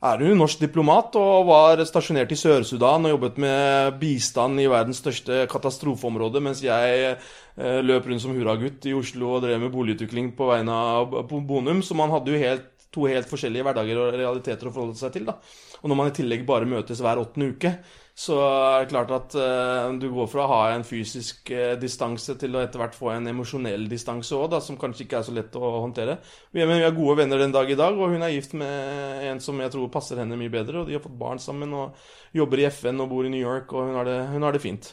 er 0.00 0.22
hun 0.24 0.38
norsk 0.40 0.62
diplomat 0.62 1.16
og 1.20 1.48
var 1.50 1.82
stasjonert 1.84 2.30
i 2.32 2.38
Sør-Sudan 2.40 3.04
og 3.04 3.14
jobbet 3.14 3.38
med 3.44 3.98
bistand 4.00 4.62
i 4.62 4.68
verdens 4.70 5.02
største 5.02 5.42
katastrofeområde, 5.52 6.40
mens 6.40 6.62
jeg 6.64 7.02
eh, 7.10 7.80
løp 7.84 8.08
rundt 8.08 8.24
som 8.24 8.32
hurragutt 8.32 8.88
i 8.88 8.96
Oslo 8.96 9.34
og 9.36 9.44
drev 9.44 9.60
med 9.60 9.74
boligutvikling 9.74 10.32
på 10.38 10.48
vegne 10.48 10.76
av 10.96 11.18
Bonum. 11.28 11.84
Så 11.84 11.96
man 11.98 12.12
hadde 12.14 12.32
jo 12.32 12.40
helt, 12.40 12.70
to 12.90 13.04
helt 13.06 13.28
forskjellige 13.30 13.66
hverdager 13.68 14.00
og 14.00 14.16
realiteter 14.16 14.70
å 14.70 14.72
forholde 14.74 14.98
seg 14.98 15.12
til. 15.18 15.28
da. 15.28 15.36
Og 15.82 15.92
når 15.92 16.00
man 16.00 16.08
i 16.08 16.16
tillegg 16.16 16.48
bare 16.48 16.68
møtes 16.68 17.04
hver 17.04 17.20
åttende 17.20 17.52
uke, 17.52 17.76
så 18.20 18.36
er 18.44 18.82
det 18.82 18.90
klart 18.90 19.12
at 19.16 19.34
uh, 19.38 19.94
du 19.96 20.10
går 20.12 20.26
fra 20.28 20.44
å 20.44 20.50
ha 20.50 20.60
en 20.74 20.82
fysisk 20.84 21.48
uh, 21.54 21.72
distanse 21.80 22.34
til 22.40 22.52
å 22.56 22.60
etter 22.60 22.82
hvert 22.82 22.96
få 22.96 23.14
en 23.14 23.30
emosjonell 23.30 23.86
distanse 23.88 24.36
òg, 24.36 24.58
som 24.60 24.76
kanskje 24.80 25.06
ikke 25.06 25.22
er 25.22 25.24
så 25.24 25.32
lett 25.32 25.56
å 25.56 25.70
håndtere. 25.78 26.18
Vi 26.52 26.60
er, 26.60 26.68
vi 26.68 26.82
er, 26.84 26.92
gode 26.96 27.16
venner 27.22 27.40
den 27.40 27.54
dag 27.54 27.70
i 27.72 27.78
dag, 27.80 27.96
og 27.96 28.12
hun 28.12 28.26
er 28.26 28.34
gift 28.34 28.52
med 28.60 29.24
en 29.30 29.40
som 29.40 29.56
jeg 29.64 29.72
tror 29.72 29.88
passer 29.94 30.20
henne 30.20 30.36
mye 30.36 30.52
bedre. 30.52 30.82
Og 30.82 30.90
de 30.90 30.98
har 30.98 31.04
fått 31.04 31.16
barn 31.22 31.40
sammen 31.40 31.72
og 31.72 31.96
jobber 32.36 32.60
i 32.60 32.68
FN 32.68 33.00
og 33.00 33.08
bor 33.14 33.24
i 33.24 33.32
New 33.32 33.40
York, 33.40 33.72
og 33.72 33.88
hun 33.88 33.96
har 34.02 34.10
det, 34.10 34.20
hun 34.34 34.44
har 34.44 34.52
det 34.52 34.64
fint. 34.68 34.92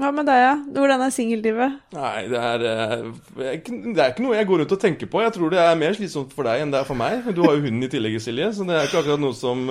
Hva 0.00 0.08
med 0.16 0.24
deg, 0.32 0.40
ja? 0.40 0.56
Hvordan 0.72 1.04
er 1.04 1.12
singellivet? 1.12 1.78
Nei, 1.92 2.18
det 2.32 2.40
er, 2.40 2.68
uh, 2.72 3.08
det 3.36 3.98
er 3.98 4.14
ikke 4.14 4.24
noe 4.24 4.38
jeg 4.38 4.48
går 4.48 4.64
rundt 4.64 4.78
og 4.78 4.84
tenker 4.88 5.12
på. 5.12 5.26
Jeg 5.26 5.36
tror 5.36 5.52
det 5.52 5.60
er 5.60 5.82
mer 5.84 5.98
slitsomt 6.00 6.32
for 6.32 6.48
deg 6.48 6.64
enn 6.64 6.72
det 6.72 6.80
er 6.80 6.88
for 6.88 6.96
meg. 6.96 7.34
Du 7.36 7.44
har 7.44 7.58
jo 7.58 7.66
hunden 7.66 7.84
i 7.84 7.92
tillegg, 7.92 8.16
Silje, 8.24 8.54
så 8.56 8.64
det 8.64 8.80
er 8.80 8.88
ikke 8.88 9.04
akkurat 9.04 9.28
noe 9.28 9.36
som 9.36 9.68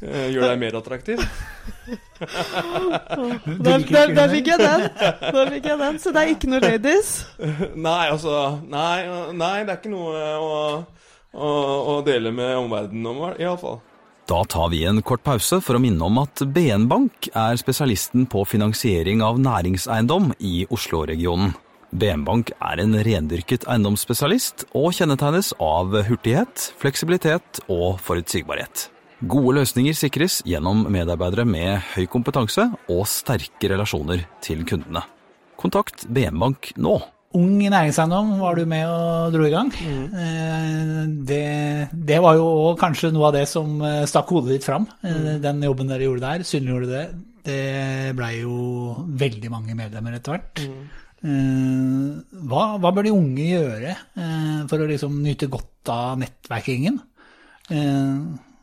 gjør 0.00 0.46
deg 0.48 0.62
mer 0.64 0.80
attraktiv. 0.80 1.20
Da, 2.22 3.76
fikk 3.78 3.90
jeg 3.92 4.58
den. 4.60 4.88
Da 4.94 5.46
fikk 5.50 5.66
jeg 5.66 5.78
den. 5.80 5.98
Så 6.02 6.12
det 6.14 6.22
er 6.22 6.32
ikke 6.34 6.50
noe 6.50 6.62
ladies? 6.62 7.14
Nei, 7.88 8.04
altså 8.08 8.60
Nei, 8.70 9.06
nei 9.36 9.54
det 9.66 9.74
er 9.74 9.80
ikke 9.80 9.92
noe 9.92 10.26
å, 10.38 10.60
å, 11.32 11.48
å 11.96 11.96
dele 12.06 12.34
med 12.34 12.54
omverdenen 12.60 13.10
om, 13.12 13.24
iallfall. 13.36 13.80
Da 14.30 14.44
tar 14.46 14.70
vi 14.70 14.84
en 14.86 15.02
kort 15.02 15.24
pause 15.26 15.58
for 15.64 15.76
å 15.76 15.82
minne 15.82 16.06
om 16.06 16.20
at 16.22 16.44
BN 16.54 16.86
Bank 16.90 17.26
er 17.34 17.58
spesialisten 17.60 18.28
på 18.30 18.44
finansiering 18.46 19.22
av 19.26 19.40
næringseiendom 19.42 20.30
i 20.38 20.62
Oslo-regionen. 20.72 21.56
BN 21.92 22.22
Bank 22.24 22.54
er 22.56 22.80
en 22.80 22.96
rendyrket 23.04 23.66
eiendomsspesialist 23.68 24.64
og 24.78 24.94
kjennetegnes 24.96 25.52
av 25.60 25.92
hurtighet, 26.06 26.70
fleksibilitet 26.80 27.60
og 27.66 27.98
forutsigbarhet. 28.00 28.86
Gode 29.22 29.60
løsninger 29.60 29.94
sikres 29.94 30.40
gjennom 30.42 30.80
medarbeidere 30.90 31.44
med 31.46 31.76
høy 31.92 32.08
kompetanse 32.10 32.64
og 32.90 33.04
sterke 33.06 33.68
relasjoner 33.70 34.24
til 34.42 34.64
kundene. 34.66 35.04
Kontakt 35.60 36.08
BM 36.10 36.40
Bank 36.42 36.72
nå. 36.74 36.96
Ung 37.38 37.62
i 37.62 37.70
næringseiendom 37.70 38.34
var 38.40 38.58
du 38.58 38.66
med 38.66 38.82
og 38.90 39.30
dro 39.36 39.46
i 39.46 39.52
gang. 39.54 39.70
Mm. 39.70 41.14
Det, 41.28 41.46
det, 41.94 42.18
var 42.24 42.34
jo 42.40 42.74
kanskje 42.80 43.12
noe 43.14 43.30
av 43.30 43.38
det 43.38 43.46
som 43.48 43.78
eh, 43.86 44.02
stakk 44.10 44.34
hodet 44.34 44.56
ditt 44.56 44.66
fram. 44.66 44.88
Eh, 45.06 45.14
mm. 45.14 45.30
Den 45.46 45.62
jobben 45.70 45.94
dere 45.94 46.08
gjorde 46.08 46.26
der, 46.26 46.44
synliggjorde 46.48 46.90
det. 46.90 47.06
Det 47.46 47.62
blei 48.18 48.34
jo 48.42 48.58
veldig 49.22 49.54
mange 49.54 49.78
medlemmer 49.78 50.18
etter 50.18 50.34
hvert. 50.34 50.66
Mm. 51.22 52.22
Hva, 52.50 52.62
hva, 52.82 52.90
bør 52.90 53.06
de 53.06 53.14
unge 53.14 53.44
gjøre 53.46 53.94
for 54.66 54.82
å 54.82 54.88
liksom 54.90 55.20
nyte 55.22 55.46
godt 55.50 55.90
av 55.94 56.18
nettverkingen? 56.18 56.98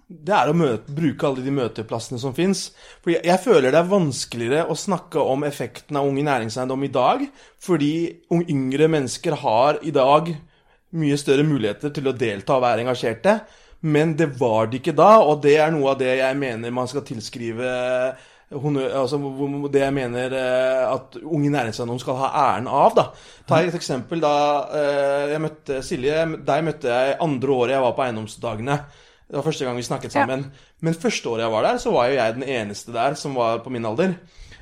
Det 0.10 0.34
er 0.34 0.50
å 0.50 0.58
møte, 0.58 0.90
bruke 0.90 1.28
alle 1.28 1.44
de 1.46 1.52
møteplassene 1.54 2.18
som 2.22 2.34
fins. 2.34 2.70
For 3.04 3.14
jeg, 3.14 3.22
jeg, 3.28 3.42
føler 3.44 3.70
det 3.70 3.78
er 3.78 3.92
vanskeligere 3.92 4.66
å 4.66 4.78
snakke 4.78 5.22
om 5.22 5.46
effekten 5.46 6.00
av 6.00 6.08
Ung 6.10 6.18
i 6.18 6.26
næringseiendom 6.26 6.86
i 6.88 6.92
dag, 6.94 7.26
fordi 7.62 7.94
yngre 8.34 8.88
mennesker 8.90 9.38
har 9.44 9.78
i 9.86 9.94
dag 9.94 10.32
mye 10.98 11.18
større 11.22 11.46
muligheter 11.46 11.94
til 11.94 12.10
å 12.10 12.16
delta 12.18 12.58
og 12.58 12.66
være 12.66 12.88
engasjerte. 12.88 13.36
Men 13.86 14.16
det 14.18 14.32
var 14.40 14.72
det 14.72 14.82
ikke 14.82 14.98
da, 14.98 15.20
og 15.22 15.44
det 15.44 15.60
er 15.62 15.70
noe 15.72 15.94
av 15.94 16.02
det 16.02 16.18
jeg 16.18 16.38
mener 16.40 16.74
man 16.74 16.90
skal 16.90 17.06
tilskrive 17.06 17.70
altså, 18.50 19.20
det 19.70 19.84
jeg 19.84 19.94
mener 19.94 20.34
eh, 20.34 20.86
at 20.90 21.20
Unge 21.22 21.52
næringseiendom 21.54 22.00
skal 22.02 22.18
ha 22.18 22.32
æren 22.48 22.68
av. 22.68 22.96
da. 22.98 23.06
Ta 23.48 23.62
et 23.62 23.78
eksempel. 23.78 24.20
da 24.20 24.34
eh, 24.74 25.36
jeg 25.36 25.44
møtte 25.46 25.84
Silje, 25.86 26.26
Deg 26.50 26.66
møtte 26.66 26.90
jeg 26.90 27.20
andre 27.22 27.52
året 27.52 27.76
jeg 27.78 27.86
var 27.86 27.96
på 27.96 28.06
eiendomsdagene. 28.08 28.80
Det 29.30 29.38
var 29.38 29.46
første 29.46 29.66
gang 29.66 29.78
vi 29.78 29.86
snakket 29.86 30.14
sammen. 30.16 30.46
Ja. 30.50 30.76
Men 30.82 30.98
første 30.98 31.30
året 31.30 31.46
jeg 31.46 31.54
var 31.54 31.66
der, 31.68 31.82
så 31.82 31.92
var 31.94 32.10
jo 32.10 32.18
jeg 32.18 32.38
den 32.40 32.48
eneste 32.50 32.94
der 32.96 33.18
som 33.20 33.36
var 33.38 33.62
på 33.62 33.70
min 33.70 33.86
alder. 33.86 34.16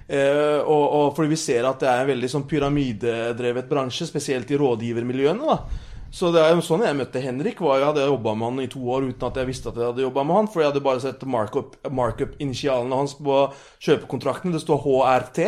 Eh, 0.08 0.60
og, 0.60 0.86
og 0.98 1.12
fordi 1.16 1.32
vi 1.32 1.40
ser 1.40 1.68
at 1.68 1.80
det 1.80 1.88
er 1.88 2.04
en 2.04 2.10
veldig 2.12 2.30
sånn 2.32 2.48
pyramidedrevet 2.52 3.70
bransje, 3.70 4.08
spesielt 4.10 4.52
i 4.52 4.60
rådgivermiljøene. 4.60 5.56
da. 5.56 5.88
Så 6.12 6.32
det 6.32 6.42
er 6.44 6.54
jo 6.56 6.64
sånn 6.64 6.86
jeg 6.86 6.96
møtte 7.00 7.24
Henrik. 7.24 7.60
var 7.64 7.80
Jeg 7.80 7.90
hadde 7.90 8.06
jobba 8.08 8.36
med 8.36 8.48
han 8.48 8.62
i 8.64 8.70
to 8.72 8.84
år 8.92 9.10
uten 9.10 9.28
at 9.28 9.40
jeg 9.40 9.50
visste 9.50 9.72
at 9.72 9.80
jeg 9.80 9.92
hadde 9.92 10.06
jobba 10.06 10.24
med 10.28 10.40
han. 10.40 10.52
For 10.52 10.64
jeg 10.64 10.72
hadde 10.72 10.84
bare 10.84 11.04
sett 11.04 11.26
markup-initialene 11.28 13.02
hans 13.02 13.16
på 13.20 13.40
kjøpekontrakten. 13.88 14.56
Det 14.56 14.64
står 14.64 14.84
HRT. 14.84 15.42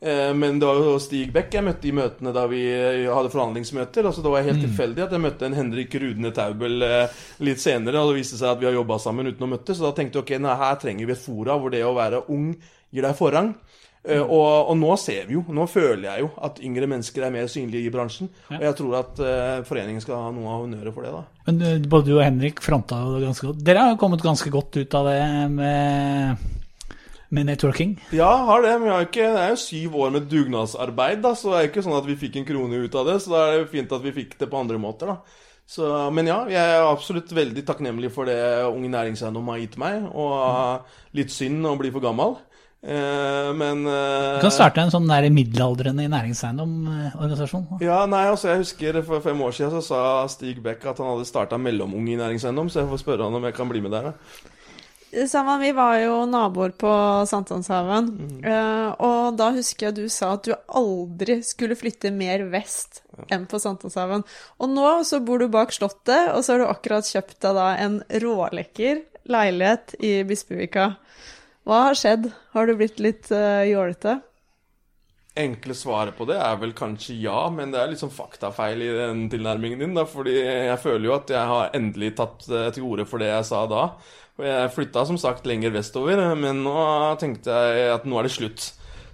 Eh, 0.00 0.34
men 0.34 0.58
det 0.58 0.66
var 0.66 0.78
jo 0.80 0.94
Stig 1.02 1.32
Beck 1.34 1.52
jeg 1.52 1.64
møtte 1.66 1.88
i 1.90 1.92
møtene 1.92 2.32
da 2.32 2.46
vi 2.48 2.62
hadde 3.04 3.32
forhandlingsmøter. 3.32 4.08
Altså 4.08 4.24
Det 4.24 4.32
var 4.32 4.46
helt 4.46 4.62
tilfeldig 4.64 5.04
at 5.04 5.16
jeg 5.16 5.24
møtte 5.26 5.48
en 5.48 5.58
Henrik 5.58 5.96
Rudne 6.00 6.32
Taubel 6.36 6.86
eh, 6.86 7.18
litt 7.44 7.60
senere. 7.60 8.00
Og 8.00 8.12
det 8.12 8.22
viste 8.22 8.40
seg 8.40 8.54
at 8.54 8.62
vi 8.62 8.70
har 8.70 8.78
jobba 8.78 9.00
sammen 9.02 9.28
uten 9.28 9.44
å 9.44 9.50
møtes. 9.54 9.76
Så 9.76 9.88
da 9.88 9.94
tenkte 9.96 10.20
jeg 10.20 10.26
ok, 10.26 10.34
nei, 10.40 10.56
her 10.64 10.80
trenger 10.80 11.10
vi 11.10 11.16
et 11.16 11.26
fora 11.26 11.58
hvor 11.60 11.74
det 11.74 11.84
å 11.84 11.96
være 11.96 12.24
ung 12.32 12.54
gir 12.90 13.06
deg 13.06 13.18
forrang. 13.18 13.54
Mm. 14.00 14.22
og, 14.32 14.70
og 14.72 14.76
nå 14.80 14.94
ser 14.96 15.26
vi 15.28 15.34
jo, 15.34 15.42
nå 15.52 15.66
føler 15.68 16.06
jeg 16.06 16.22
jo 16.22 16.28
at 16.46 16.60
yngre 16.64 16.86
mennesker 16.88 17.26
er 17.26 17.34
mer 17.34 17.50
synlige 17.52 17.84
i 17.84 17.92
bransjen. 17.92 18.30
Og 18.48 18.62
jeg 18.64 18.76
tror 18.78 18.94
at 19.02 19.20
uh, 19.20 19.66
foreningen 19.68 20.00
skal 20.00 20.22
ha 20.24 20.30
noe 20.32 20.54
av 20.54 20.62
honnøret 20.62 20.94
for 20.96 21.04
det. 21.04 21.10
da. 21.12 21.42
Men 21.50 21.60
eh, 21.66 21.82
både 21.84 22.08
du 22.08 22.14
og 22.14 22.22
Henrik 22.24 22.62
fronta 22.64 23.02
jo 23.04 23.18
det 23.18 23.26
ganske 23.26 23.50
godt. 23.50 23.60
Dere 23.66 23.84
har 23.84 23.92
jo 23.92 24.00
kommet 24.00 24.24
ganske 24.24 24.52
godt 24.54 24.80
ut 24.80 24.96
av 24.96 25.10
det 25.10 25.20
med, 25.52 26.48
med 27.30 27.46
networking. 27.50 27.94
Ja, 28.14 28.30
har 28.48 28.64
det. 28.64 28.72
Men 28.82 29.04
ikke, 29.06 29.28
det 29.34 29.44
er 29.44 29.52
jo 29.54 29.60
syv 29.62 29.96
år 30.04 30.16
med 30.16 30.26
dugnadsarbeid, 30.30 31.22
da, 31.24 31.34
så 31.38 31.52
det 31.52 31.58
er 31.58 31.66
jo 31.66 31.72
ikke 31.72 31.86
sånn 31.86 32.00
at 32.00 32.08
vi 32.10 32.18
fikk 32.24 32.40
en 32.40 32.48
krone 32.48 32.82
ut 32.82 32.98
av 32.98 33.08
det. 33.10 33.20
Så 33.22 33.34
da 33.34 33.44
er 33.46 33.62
det 33.62 33.70
fint 33.72 33.94
at 33.96 34.04
vi 34.04 34.16
fikk 34.16 34.36
det 34.40 34.50
på 34.50 34.60
andre 34.60 34.80
måter, 34.82 35.14
da. 35.14 35.46
Så, 35.70 35.86
men 36.10 36.26
ja, 36.26 36.40
jeg 36.50 36.58
er 36.58 36.82
absolutt 36.82 37.30
veldig 37.30 37.62
takknemlig 37.62 38.08
for 38.10 38.26
det 38.26 38.34
Unge 38.66 38.88
Næringseiendom 38.90 39.52
har 39.52 39.60
gitt 39.62 39.76
meg. 39.78 40.08
Og 40.10 41.14
litt 41.14 41.30
synd 41.30 41.66
å 41.70 41.76
bli 41.78 41.92
for 41.94 42.02
gammel. 42.02 42.34
Eh, 42.80 43.50
men 43.54 43.84
eh, 43.84 44.38
Du 44.40 44.46
kan 44.46 44.54
starte 44.54 44.80
en 44.80 44.90
sånn 44.90 45.06
der 45.06 45.28
middelaldrende 45.30 46.06
næringseiendom-organisasjon. 46.10 47.66
Ja, 47.84 48.00
nei, 48.08 48.22
altså 48.32 48.48
jeg 48.48 48.62
husker 48.62 49.02
For 49.04 49.20
fem 49.20 49.42
år 49.44 49.52
siden 49.52 49.74
så 49.76 49.82
sa 49.84 50.00
Stig 50.32 50.62
Beck 50.64 50.86
at 50.88 51.02
han 51.02 51.12
hadde 51.12 51.28
starta 51.28 51.60
mellomung 51.60 52.08
i 52.08 52.16
næringseiendom, 52.18 52.72
så 52.72 52.82
jeg 52.82 52.90
får 52.90 53.02
spørre 53.04 53.28
han 53.28 53.36
om 53.36 53.44
jeg 53.46 53.56
kan 53.58 53.68
bli 53.68 53.84
med 53.84 53.92
der. 53.94 54.10
da. 54.10 54.56
Sammen, 55.10 55.58
vi 55.60 55.72
var 55.74 55.96
jo 55.98 56.20
naboer 56.30 56.70
på 56.78 56.90
Sankthanshaugen, 57.26 58.10
eh, 58.46 58.90
og 59.02 59.34
da 59.40 59.48
husker 59.56 59.88
jeg 59.88 59.96
du 59.96 60.04
sa 60.12 60.36
at 60.36 60.46
du 60.46 60.52
aldri 60.54 61.40
skulle 61.42 61.74
flytte 61.78 62.12
mer 62.14 62.44
vest 62.52 63.00
enn 63.26 63.48
på 63.50 63.58
Sankthanshaugen. 63.58 64.22
Og 64.62 64.70
nå 64.70 64.92
så 65.08 65.18
bor 65.24 65.42
du 65.42 65.48
bak 65.50 65.74
Slottet, 65.74 66.30
og 66.30 66.44
så 66.46 66.54
har 66.54 66.62
du 66.62 66.68
akkurat 66.70 67.10
kjøpt 67.10 67.40
deg 67.42 67.58
da 67.58 67.68
en 67.82 67.98
rålekker 68.22 69.02
leilighet 69.30 69.98
i 69.98 70.14
Bispevika. 70.28 70.92
Hva 71.66 71.84
har 71.88 71.98
skjedd? 71.98 72.30
Har 72.54 72.70
du 72.70 72.76
blitt 72.78 73.02
litt 73.02 73.32
uh, 73.34 73.66
jålete? 73.66 74.20
Enkle 75.38 75.74
svaret 75.78 76.16
på 76.18 76.26
det 76.26 76.38
er 76.42 76.56
vel 76.58 76.72
kanskje 76.76 77.14
ja, 77.22 77.44
men 77.54 77.70
det 77.70 77.78
er 77.78 77.92
sånn 77.98 78.10
faktafeil 78.10 78.82
i 78.82 78.88
den 78.96 79.28
tilnærmingen 79.30 79.78
din. 79.78 79.94
da, 79.94 80.02
fordi 80.06 80.34
jeg 80.42 80.80
føler 80.82 81.06
jo 81.06 81.14
at 81.14 81.30
jeg 81.30 81.50
har 81.52 81.76
endelig 81.78 82.16
tatt 82.18 82.48
eh, 82.50 82.66
til 82.74 82.88
orde 82.88 83.06
for 83.06 83.22
det 83.22 83.30
jeg 83.30 83.46
sa 83.46 83.62
da. 83.70 83.84
Og 84.40 84.46
jeg 84.48 84.72
flytta 84.72 85.02
som 85.04 85.18
sagt 85.20 85.44
lenger 85.48 85.74
vestover, 85.74 86.20
men 86.38 86.62
nå 86.64 86.76
tenkte 87.20 87.52
jeg 87.52 87.90
at 87.92 88.06
nå 88.08 88.16
er 88.16 88.24
det 88.24 88.32
slutt. 88.32 88.70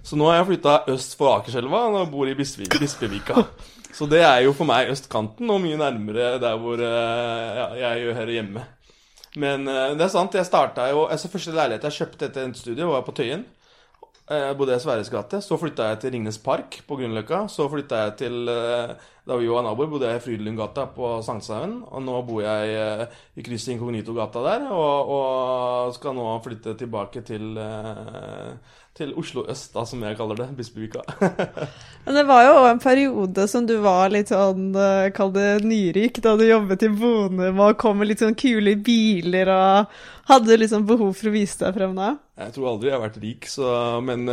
Så 0.07 0.15
nå 0.15 0.29
har 0.29 0.39
jeg 0.39 0.47
flytta 0.53 0.75
øst 0.93 1.17
for 1.19 1.35
Akerselva 1.35 1.81
og 1.91 2.13
bor 2.13 2.29
i 2.31 2.35
Bispevika. 2.37 3.43
Så 3.91 4.07
det 4.07 4.21
er 4.23 4.45
jo 4.45 4.53
for 4.55 4.69
meg 4.69 4.91
østkanten 4.93 5.49
og 5.51 5.59
mye 5.63 5.79
nærmere 5.79 6.37
der 6.39 6.55
hvor 6.61 6.79
eh, 6.79 7.59
ja, 7.59 7.67
jeg 7.81 8.15
hører 8.15 8.31
hjemme. 8.37 8.63
Men 9.35 9.67
eh, 9.67 9.97
det 9.99 10.05
er 10.05 10.13
sant, 10.13 10.37
jeg 10.37 10.47
starta 10.47 10.87
jo 10.93 11.07
altså 11.11 11.31
Første 11.33 11.55
leilighet 11.55 11.89
jeg 11.89 11.97
kjøpte 11.97 12.29
etter 12.29 12.47
en 12.47 12.55
studie, 12.55 12.87
var 12.87 13.03
på 13.03 13.15
Tøyen. 13.17 13.43
Jeg 14.31 14.55
bodde 14.59 14.75
i 14.75 14.83
Sverres 14.83 15.11
gate. 15.11 15.41
Så 15.43 15.59
flytta 15.59 15.91
jeg 15.91 16.01
til 16.03 16.15
Ringnes 16.15 16.39
Park 16.43 16.81
på 16.87 16.99
Grünerløkka. 16.99 17.45
Så 17.51 17.67
flytta 17.71 18.05
jeg 18.05 18.15
til 18.23 18.49
Da 19.27 19.35
vi 19.35 19.49
var 19.51 19.65
naboer, 19.65 19.89
bodde 19.91 20.07
jeg 20.07 20.21
i 20.21 20.23
Frydenlundgata 20.23 20.85
på 20.95 21.17
Sankthanshaugen. 21.25 21.81
Og 21.91 22.03
nå 22.05 22.21
bor 22.29 22.45
jeg 22.45 23.07
i 23.35 23.43
krysset 23.43 23.73
Inkognito-gata 23.75 24.43
der, 24.45 24.67
og, 24.71 25.11
og, 25.17 25.95
skal 25.97 26.15
nå 26.15 26.29
flytte 26.45 26.77
tilbake 26.79 27.25
til 27.27 27.59
til 28.97 29.13
Oslo 29.17 29.45
øst, 29.49 29.73
da, 29.75 29.85
som 29.85 30.01
jeg 30.03 30.17
kaller 30.17 30.39
det. 30.41 30.47
Bispevika. 30.57 31.03
Men 32.05 32.17
det 32.17 32.25
var 32.27 32.43
jo 32.47 32.53
en 32.65 32.81
periode 32.81 33.47
som 33.49 33.67
du 33.69 33.75
var 33.83 34.11
litt 34.13 34.31
sånn, 34.33 34.71
kall 35.15 35.33
det 35.35 35.49
nyrik, 35.67 36.21
da 36.23 36.33
du 36.39 36.45
jobbet 36.47 36.87
i 36.87 36.91
Bonum 36.93 37.61
og 37.61 37.77
kom 37.81 37.99
med 38.01 38.11
litt 38.11 38.23
sånn 38.23 38.37
kule 38.37 38.77
biler 38.81 39.51
og 39.53 39.99
hadde 40.31 40.57
liksom 40.59 40.87
behov 40.87 41.13
for 41.15 41.29
å 41.29 41.35
vise 41.35 41.61
deg 41.61 41.77
frem 41.77 41.93
da? 41.97 42.15
Jeg 42.37 42.53
tror 42.53 42.69
aldri 42.73 42.89
jeg 42.89 42.95
har 42.97 43.03
vært 43.05 43.21
rik, 43.21 43.47
så, 43.49 43.67
men, 44.03 44.27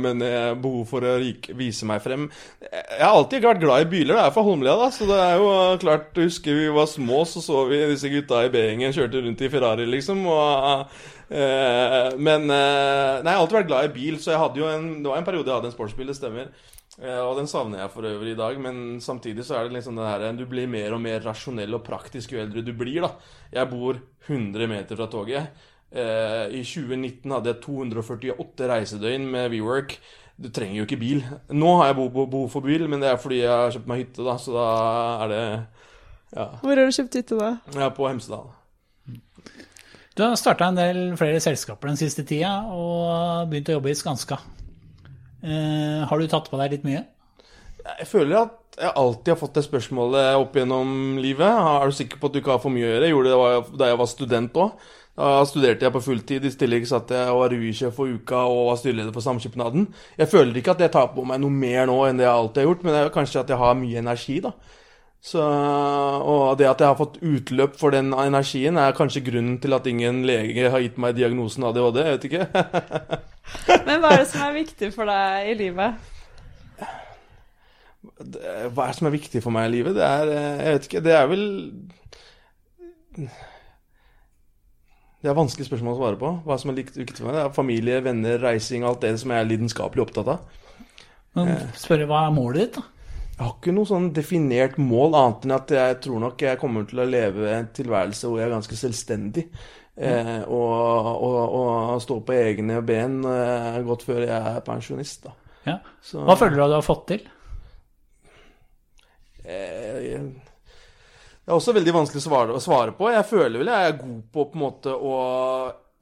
men 0.00 0.22
behov 0.62 0.84
for 0.88 1.04
å 1.04 1.16
rik, 1.20 1.50
vise 1.58 1.88
meg 1.88 2.00
frem 2.04 2.28
Jeg 2.62 3.02
har 3.02 3.12
alltid 3.12 3.44
vært 3.44 3.60
glad 3.64 3.84
i 3.84 3.90
biler, 3.90 4.16
det 4.16 4.22
er 4.28 4.36
fra 4.40 4.48
Holmlia, 4.48 4.74
da, 4.80 4.90
så 4.94 5.06
det 5.08 5.16
er 5.20 5.38
jo 5.40 5.48
klart 5.82 6.16
Husker 6.16 6.56
vi 6.56 6.68
var 6.72 6.88
små, 6.88 7.22
så 7.28 7.42
så 7.44 7.64
vi 7.68 7.80
disse 7.92 8.08
gutta 8.08 8.44
i 8.46 8.52
B-gjengen 8.52 8.94
kjørte 8.96 9.20
rundt 9.24 9.42
i 9.44 9.50
Ferrari, 9.52 9.88
liksom. 9.88 10.24
og 10.26 10.86
Uh, 11.30 12.18
men 12.18 12.48
uh, 12.50 13.22
Nei, 13.22 13.30
jeg 13.30 13.36
har 13.36 13.38
alltid 13.38 13.56
vært 13.60 13.68
glad 13.68 13.86
i 13.86 13.94
bil, 13.94 14.16
så 14.18 14.32
jeg 14.32 14.40
hadde 14.42 14.58
jo 14.58 14.66
en, 14.66 14.86
det 14.98 15.10
var 15.12 15.20
en 15.20 15.26
periode 15.28 15.46
jeg 15.46 15.60
hadde 15.60 15.68
en 15.70 15.74
sportsbil, 15.76 16.10
det 16.10 16.16
stemmer. 16.18 16.48
Uh, 16.96 17.20
og 17.22 17.36
den 17.38 17.46
savner 17.46 17.84
jeg 17.84 17.92
for 17.94 18.08
øvrig 18.08 18.32
i 18.34 18.40
dag, 18.40 18.58
men 18.58 18.98
samtidig 19.04 19.46
så 19.46 19.60
er 19.60 19.68
det 19.68 19.76
liksom 19.76 20.00
det 20.00 20.08
her 20.08 20.24
Du 20.34 20.42
blir 20.50 20.66
mer 20.66 20.96
og 20.96 21.04
mer 21.04 21.22
rasjonell 21.22 21.78
og 21.78 21.84
praktisk 21.86 22.34
jo 22.34 22.42
eldre 22.42 22.64
du 22.66 22.72
blir, 22.74 23.06
da. 23.06 23.12
Jeg 23.54 23.70
bor 23.70 24.00
100 24.26 24.72
meter 24.74 24.98
fra 24.98 25.06
toget. 25.12 25.68
I 25.90 26.60
2019 26.62 27.32
hadde 27.34 27.50
jeg 27.50 27.62
248 27.64 28.66
reisedøgn 28.70 29.24
med 29.30 29.48
WeWork. 29.50 29.96
Du 30.40 30.48
trenger 30.48 30.78
jo 30.78 30.86
ikke 30.86 31.00
bil. 31.00 31.20
Nå 31.52 31.74
har 31.80 31.90
jeg 31.90 31.98
behov 32.00 32.46
for 32.52 32.64
bil, 32.64 32.86
men 32.88 33.02
det 33.02 33.10
er 33.10 33.20
fordi 33.20 33.42
jeg 33.42 33.52
har 33.52 33.74
kjøpt 33.74 33.90
meg 33.90 34.04
hytte, 34.04 34.24
da, 34.24 34.36
så 34.40 34.54
da 34.54 34.68
er 35.26 35.32
det 35.32 35.42
ja. 36.30 36.46
Hvor 36.62 36.78
har 36.78 36.86
du 36.86 36.94
kjøpt 36.94 37.18
hytte, 37.18 37.36
da? 37.40 37.50
Ja, 37.76 37.90
På 37.92 38.06
Hemsedal. 38.08 38.48
Du 40.16 40.22
har 40.24 40.36
starta 40.38 40.68
en 40.70 40.78
del 40.78 40.98
flere 41.18 41.40
selskaper 41.42 41.90
den 41.90 41.98
siste 41.98 42.24
tida 42.26 42.52
og 42.74 43.50
begynt 43.50 43.70
å 43.70 43.76
jobbe 43.78 43.92
i 43.92 43.98
Skanska. 43.98 44.40
Eh, 45.40 46.00
har 46.08 46.20
du 46.20 46.28
tatt 46.28 46.50
på 46.50 46.58
deg 46.60 46.74
litt 46.74 46.86
mye? 46.86 47.04
Jeg 47.98 48.08
føler 48.10 48.42
at 48.42 48.56
jeg 48.80 48.92
alltid 49.00 49.32
har 49.32 49.38
fått 49.40 49.56
det 49.56 49.64
spørsmålet 49.66 50.38
opp 50.38 50.56
gjennom 50.56 51.18
livet. 51.20 51.48
Er 51.48 51.90
du 51.90 51.96
sikker 51.96 52.20
på 52.20 52.28
at 52.28 52.34
du 52.36 52.40
ikke 52.40 52.54
har 52.54 52.62
for 52.62 52.72
mye 52.74 52.86
å 52.86 52.90
gjøre? 52.90 53.08
Jeg 53.08 53.14
gjorde 53.14 53.32
det 53.32 53.78
da 53.80 53.90
jeg 53.90 54.00
var 54.00 54.10
student 54.10 54.60
òg. 54.62 54.88
Da 55.20 55.44
studerte 55.44 55.84
jeg 55.84 55.92
på 55.92 56.00
fulltid. 56.00 56.46
I 56.48 56.52
tillegg 56.56 56.86
satt 56.88 57.10
jeg 57.12 57.28
og 57.28 57.42
var 57.42 57.52
revysjef 57.52 57.92
for 57.96 58.08
uka 58.08 58.44
og 58.48 58.70
var 58.70 58.78
styreleder 58.80 59.12
for 59.12 59.24
Samskipnaden. 59.24 59.88
Jeg 60.16 60.30
føler 60.32 60.56
ikke 60.56 60.72
at 60.72 60.84
jeg 60.86 60.92
tar 60.94 61.10
på 61.12 61.24
meg 61.28 61.42
noe 61.42 61.52
mer 61.52 61.88
nå 61.90 61.98
enn 62.06 62.20
det 62.20 62.24
jeg 62.24 62.32
alltid 62.32 62.62
har 62.62 62.70
gjort, 62.70 62.84
men 62.86 62.94
det 62.96 63.02
er 63.02 63.12
kanskje 63.16 63.42
at 63.42 63.52
jeg 63.52 63.60
har 63.60 63.76
mye 63.76 64.00
energi, 64.00 64.38
da. 64.46 64.54
Så, 65.20 65.42
og 65.44 66.56
det 66.56 66.70
at 66.70 66.80
jeg 66.80 66.88
har 66.88 66.96
fått 66.96 67.18
utløp 67.20 67.74
for 67.76 67.92
den 67.92 68.14
energien, 68.16 68.78
er 68.80 68.96
kanskje 68.96 69.20
grunnen 69.26 69.58
til 69.60 69.76
at 69.76 69.88
ingen 69.90 70.22
lege 70.24 70.70
har 70.72 70.80
gitt 70.80 70.96
meg 70.96 71.18
diagnosen 71.18 71.66
ADHD. 71.68 72.00
Jeg 72.00 72.16
vet 72.16 72.24
ikke. 72.30 72.46
Men 73.90 74.00
hva 74.00 74.14
er 74.14 74.22
det 74.22 74.30
som 74.32 74.46
er 74.46 74.56
viktig 74.56 74.90
for 74.96 75.12
deg 75.12 75.50
i 75.52 75.58
livet? 75.60 76.16
Hva 78.00 78.86
er 78.86 78.94
det 78.94 78.96
som 78.96 79.10
er 79.10 79.16
viktig 79.18 79.44
for 79.44 79.52
meg 79.52 79.68
i 79.68 79.74
livet? 79.76 80.00
Det 80.00 80.08
er 80.08 80.32
Jeg 80.32 80.72
vet 80.78 80.88
ikke. 80.88 81.04
Det 81.04 81.16
er 81.18 81.28
vel 81.28 81.44
Det 85.20 85.28
er 85.28 85.36
vanskelig 85.36 85.66
spørsmål 85.68 85.96
å 85.96 85.98
svare 85.98 86.18
på. 86.20 86.30
Hva 86.46 86.56
som 86.60 86.72
er 86.72 86.78
likt 86.78 86.96
uke 86.96 87.12
til 87.12 87.26
meg. 87.26 87.36
Det 87.36 87.42
er 87.42 87.52
familie, 87.52 87.98
venner, 88.04 88.38
reising, 88.40 88.86
alt 88.88 89.02
det 89.04 89.12
som 89.20 89.34
jeg 89.34 89.44
er 89.44 89.50
lidenskapelig 89.50 90.06
opptatt 90.06 90.30
av. 90.32 90.56
Men 91.36 91.52
spørre, 91.78 92.08
hva 92.10 92.24
er 92.26 92.32
målet 92.34 92.64
ditt, 92.64 92.80
da? 92.80 92.86
Jeg 93.40 93.46
har 93.46 93.52
ikke 93.56 93.72
noe 93.72 93.88
sånn 93.88 94.06
definert 94.12 94.74
mål, 94.76 95.14
annet 95.16 95.44
enn 95.46 95.52
at 95.56 95.70
jeg 95.72 96.00
tror 96.04 96.18
nok 96.20 96.42
jeg 96.44 96.60
kommer 96.60 96.88
til 96.88 97.00
å 97.00 97.06
leve 97.08 97.46
en 97.54 97.68
tilværelse 97.72 98.28
hvor 98.28 98.36
jeg 98.36 98.48
er 98.48 98.52
ganske 98.52 98.76
selvstendig. 98.76 99.46
Eh, 100.00 100.42
og, 100.48 101.08
og, 101.24 101.38
og, 101.56 101.94
stå 102.04 102.18
på 102.24 102.36
egne 102.36 102.78
ben 102.84 103.18
eh, 103.28 103.80
godt 103.84 104.04
før 104.08 104.22
jeg 104.24 104.36
er 104.36 104.60
pensjonist. 104.64 105.24
Da. 105.24 105.56
Ja. 105.66 105.78
Hva 106.12 106.36
føler 106.40 106.56
du 106.56 106.64
at 106.64 106.72
du 106.72 106.76
har 106.78 106.86
fått 106.86 107.06
til? 107.12 107.24
Eh, 109.44 110.28
det 111.50 111.56
er 111.56 111.58
også 111.58 111.72
veldig 111.74 111.92
vanskelig 111.96 112.20
å 112.20 112.22
svare, 112.22 112.54
å 112.54 112.62
svare, 112.62 112.92
på. 112.94 113.08
Jeg 113.10 113.26
føler 113.26 113.58
vel 113.58 113.68
jeg 113.72 113.86
er 113.88 113.94
god 113.98 114.18
på, 114.30 114.44
på 114.52 114.54
en 114.54 114.60
måte, 114.62 114.92
å 114.94 115.14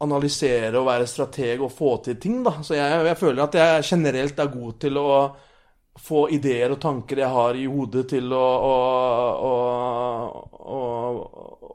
analysere 0.04 0.76
og 0.76 0.84
være 0.84 1.06
strateg 1.08 1.62
og 1.64 1.70
få 1.72 1.92
til 2.04 2.18
ting. 2.20 2.42
Da. 2.44 2.58
Så 2.60 2.74
jeg, 2.76 2.98
jeg 3.08 3.16
føler 3.16 3.46
at 3.46 3.54
jeg 3.56 3.86
generelt 3.88 4.42
er 4.44 4.50
god 4.52 4.74
til 4.84 4.98
å 5.00 5.06
få 6.04 6.26
ideer 6.36 6.74
og 6.74 6.82
tanker 6.82 7.22
jeg 7.22 7.32
har 7.32 7.56
i 7.56 7.64
hodet, 7.64 8.02
til 8.10 8.28
å, 8.36 8.42
å, 8.68 9.54
å, 10.68 10.80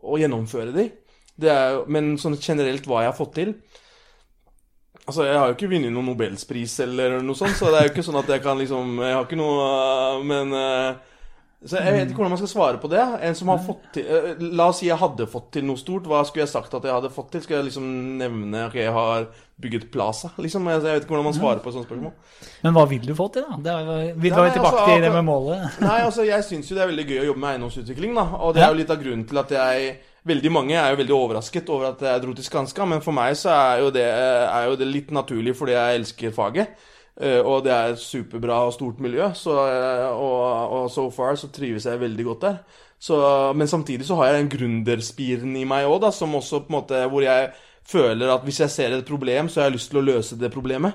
å 0.05 0.19
gjennomføre 0.21 0.75
de. 0.75 0.85
Er, 1.41 1.79
men 1.89 2.13
sånn 2.21 2.37
generelt 2.37 2.85
hva 2.85 3.01
jeg 3.01 3.09
har 3.09 3.17
fått 3.17 3.31
til 3.39 3.55
Altså, 5.07 5.23
Jeg 5.25 5.33
har 5.33 5.47
jo 5.49 5.55
ikke 5.55 5.71
vunnet 5.71 5.89
noen 5.89 6.11
nobelspris 6.11 6.75
eller 6.85 7.15
noe 7.25 7.35
sånt, 7.35 7.57
så 7.57 7.71
det 7.73 7.79
er 7.79 7.87
jo 7.87 7.91
ikke 7.95 8.05
sånn 8.05 8.19
at 8.21 8.29
jeg 8.29 8.43
kan 8.45 8.61
liksom 8.61 9.01
Jeg 9.01 9.15
har 9.17 9.25
ikke 9.25 9.39
noe 9.41 10.21
Men 10.29 10.53
Så 11.63 11.79
jeg 11.79 11.93
vet 11.95 12.09
ikke 12.11 12.19
hvordan 12.19 12.33
man 12.33 12.39
skal 12.41 12.51
svare 12.51 12.79
på 12.81 12.89
det. 12.91 13.03
En 13.23 13.35
som 13.39 13.49
har 13.53 13.61
fått 13.63 13.85
til 13.95 14.07
eh, 14.11 14.41
La 14.57 14.67
oss 14.71 14.81
si 14.81 14.89
jeg 14.89 14.99
hadde 14.99 15.27
fått 15.31 15.53
til 15.55 15.63
noe 15.67 15.79
stort. 15.79 16.07
Hva 16.09 16.23
skulle 16.27 16.43
jeg 16.43 16.51
sagt 16.51 16.73
at 16.75 16.83
jeg 16.83 16.91
hadde 16.91 17.11
fått 17.13 17.29
til? 17.31 17.43
Skal 17.45 17.59
jeg 17.59 17.69
liksom 17.69 17.87
nevne 18.19 18.65
at 18.67 18.75
jeg 18.75 18.91
har 18.91 19.29
bygget 19.63 19.87
Plaza? 19.93 20.33
Liksom? 20.43 20.67
Jeg 20.73 20.83
vet 20.83 21.05
ikke 21.05 21.15
hvordan 21.15 21.29
man 21.29 21.37
svarer 21.37 21.63
på 21.63 21.71
et 21.71 21.77
sånt 21.77 21.87
spørsmål. 21.87 22.11
Men 22.65 22.75
hva 22.75 22.85
vil 22.91 23.07
du 23.07 23.13
få 23.15 23.29
til, 23.31 23.47
da? 23.47 23.59
Det 23.63 23.75
er, 23.79 24.09
vi 24.19 24.33
drar 24.33 24.49
jo 24.49 24.55
tilbake 24.57 24.81
altså, 24.81 24.87
til 24.91 25.05
det 25.07 25.11
med 25.15 25.27
målet. 25.29 25.67
Nei, 25.87 25.99
altså 26.03 26.27
jeg 26.27 26.47
syns 26.49 26.71
jo 26.71 26.79
det 26.79 26.83
er 26.83 26.91
veldig 26.91 27.07
gøy 27.11 27.21
å 27.21 27.27
jobbe 27.29 27.43
med 27.45 27.53
eiendomsutvikling, 27.53 28.17
da. 28.19 28.25
Og 28.43 28.57
det 28.57 28.65
er 28.65 28.73
jo 28.73 28.81
litt 28.81 28.91
av 28.95 29.05
grunnen 29.05 29.29
til 29.29 29.43
at 29.43 29.55
jeg 29.59 29.93
Veldig 30.23 30.51
mange 30.55 30.77
er 30.79 30.93
jo 30.93 30.99
veldig 31.01 31.15
overrasket 31.17 31.67
over 31.67 31.89
at 31.89 31.99
jeg 32.07 32.21
dro 32.23 32.31
til 32.31 32.45
Skanska, 32.45 32.85
men 32.87 33.01
for 33.03 33.11
meg 33.11 33.33
så 33.35 33.49
er 33.51 33.81
jo 33.83 33.89
det, 33.91 34.05
er 34.07 34.69
jo 34.69 34.77
det 34.79 34.85
litt 34.87 35.09
naturlig 35.11 35.51
fordi 35.59 35.73
jeg 35.75 35.97
elsker 35.99 36.31
faget. 36.31 36.85
Eh, 37.21 37.39
Og 37.45 37.63
det 37.65 37.71
er 37.73 37.93
et 37.93 37.99
superbra 38.01 38.63
og 38.67 38.73
stort 38.73 38.99
miljø, 38.99 39.27
så, 39.37 39.53
eh, 39.69 40.07
og, 40.09 40.71
og 40.79 40.89
so 40.91 41.09
far 41.13 41.35
så 41.37 41.49
trives 41.53 41.85
jeg 41.85 41.99
veldig 42.01 42.25
godt 42.25 42.41
der. 42.47 42.57
Så, 43.03 43.17
men 43.55 43.67
samtidig 43.67 44.05
så 44.07 44.15
har 44.15 44.31
jeg 44.31 44.43
den 44.43 44.51
gründerspiren 44.53 45.55
i 45.59 45.65
meg 45.67 45.85
òg, 45.91 46.07
som 46.15 46.33
også 46.35 46.61
på 46.63 46.71
en 46.71 46.77
måte 46.77 47.01
Hvor 47.11 47.21
jeg 47.25 47.49
føler 47.85 48.31
at 48.31 48.45
hvis 48.47 48.61
jeg 48.63 48.71
ser 48.71 48.95
et 48.95 49.05
problem, 49.05 49.49
så 49.49 49.59
har 49.61 49.67
jeg 49.67 49.75
lyst 49.77 49.91
til 49.91 49.99
å 49.99 50.05
løse 50.07 50.37
det 50.39 50.51
problemet. 50.53 50.93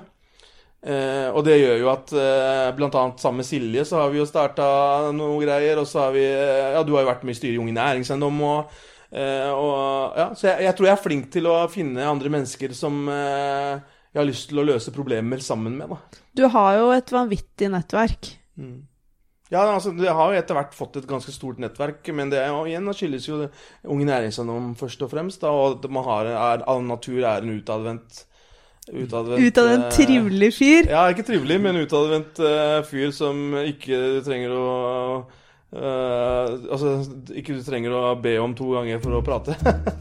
Eh, 0.81 1.27
og 1.35 1.43
det 1.43 1.57
gjør 1.59 1.77
jo 1.81 1.89
at 1.91 2.11
eh, 2.15 2.69
annet 2.87 3.19
sammen 3.19 3.41
med 3.41 3.45
Silje 3.47 3.83
så 3.83 3.97
har 3.99 4.13
vi 4.13 4.21
jo 4.21 4.27
starta 4.27 5.11
noe 5.11 5.41
greier, 5.43 5.81
og 5.81 5.87
så 5.89 6.05
har 6.05 6.13
vi 6.15 6.23
eh, 6.23 6.69
Ja, 6.77 6.83
du 6.87 6.93
har 6.95 7.03
jo 7.03 7.09
vært 7.11 7.25
med 7.27 7.35
i 7.35 7.39
styret 7.39 7.57
i 7.57 7.59
Unge 7.59 7.73
Næringseiendom 7.75 8.39
og, 8.47 8.77
eh, 9.11 9.49
og 9.51 10.15
Ja, 10.21 10.29
så 10.39 10.47
jeg, 10.47 10.63
jeg 10.69 10.75
tror 10.77 10.87
jeg 10.87 10.95
er 10.95 11.03
flink 11.03 11.27
til 11.35 11.49
å 11.51 11.57
finne 11.71 12.07
andre 12.07 12.31
mennesker 12.31 12.71
som 12.77 13.01
eh, 13.11 13.81
jeg 14.09 14.21
har 14.21 14.27
lyst 14.27 14.49
til 14.49 14.61
å 14.61 14.65
løse 14.65 14.93
problemer 14.93 15.41
sammen 15.43 15.75
med, 15.77 15.91
da. 15.91 16.21
Du 16.37 16.47
har 16.49 16.77
jo 16.79 16.87
et 16.95 17.11
vanvittig 17.13 17.69
nettverk. 17.69 18.31
Ja, 19.49 19.63
altså, 19.65 19.95
Jeg 19.97 20.13
har 20.13 20.31
jo 20.31 20.37
etter 20.37 20.57
hvert 20.57 20.73
fått 20.77 20.97
et 20.99 21.07
ganske 21.09 21.33
stort 21.33 21.61
nettverk, 21.61 22.05
men 22.13 22.29
det 22.29 22.41
er 22.41 22.51
jo, 22.53 22.63
igjen 22.69 22.89
skyldes 22.93 23.27
jo 23.29 23.39
Unge 23.89 24.05
Næringseiendom 24.09 24.75
først 24.77 25.01
og 25.05 25.13
fremst, 25.13 25.41
da, 25.41 25.53
og 25.53 25.79
at 25.79 25.89
man 25.93 26.05
har, 26.05 26.29
er, 26.29 26.65
av 26.69 26.83
natur 26.85 27.21
er 27.23 27.45
en 27.45 27.55
utadvendt 27.57 28.25
Utadvendt, 28.89 29.43
Ut 29.45 29.57
en 29.61 29.83
eh, 29.83 29.89
trivelig 29.93 30.47
fyr. 30.55 30.87
Ja, 30.89 31.03
ikke 31.13 31.25
trivelig, 31.27 31.59
men 31.61 31.77
utadvendt 31.77 32.39
uh, 32.41 32.79
fyr 32.89 33.11
som 33.13 33.53
ikke 33.61 34.23
trenger 34.25 34.55
å 34.57 34.69
Uh, 35.69 36.57
Altså, 36.73 36.95
ikke 37.37 37.53
du 37.53 37.61
trenger 37.61 37.93
å 37.93 38.15
be 38.17 38.31
om 38.41 38.55
to 38.57 38.71
ganger 38.73 38.97
for 39.03 39.19
å 39.19 39.21
prate. 39.21 39.53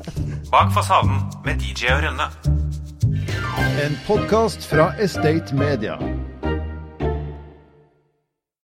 Bak 0.55 0.73
fasaden 0.73 1.21
med 1.45 1.61
DJ 1.61 1.93
og 1.93 2.07
Rønne. 2.07 2.31
En 3.79 3.97
podkast 4.07 4.65
fra 4.65 4.95
Estate 4.99 5.55
Media. 5.55 6.28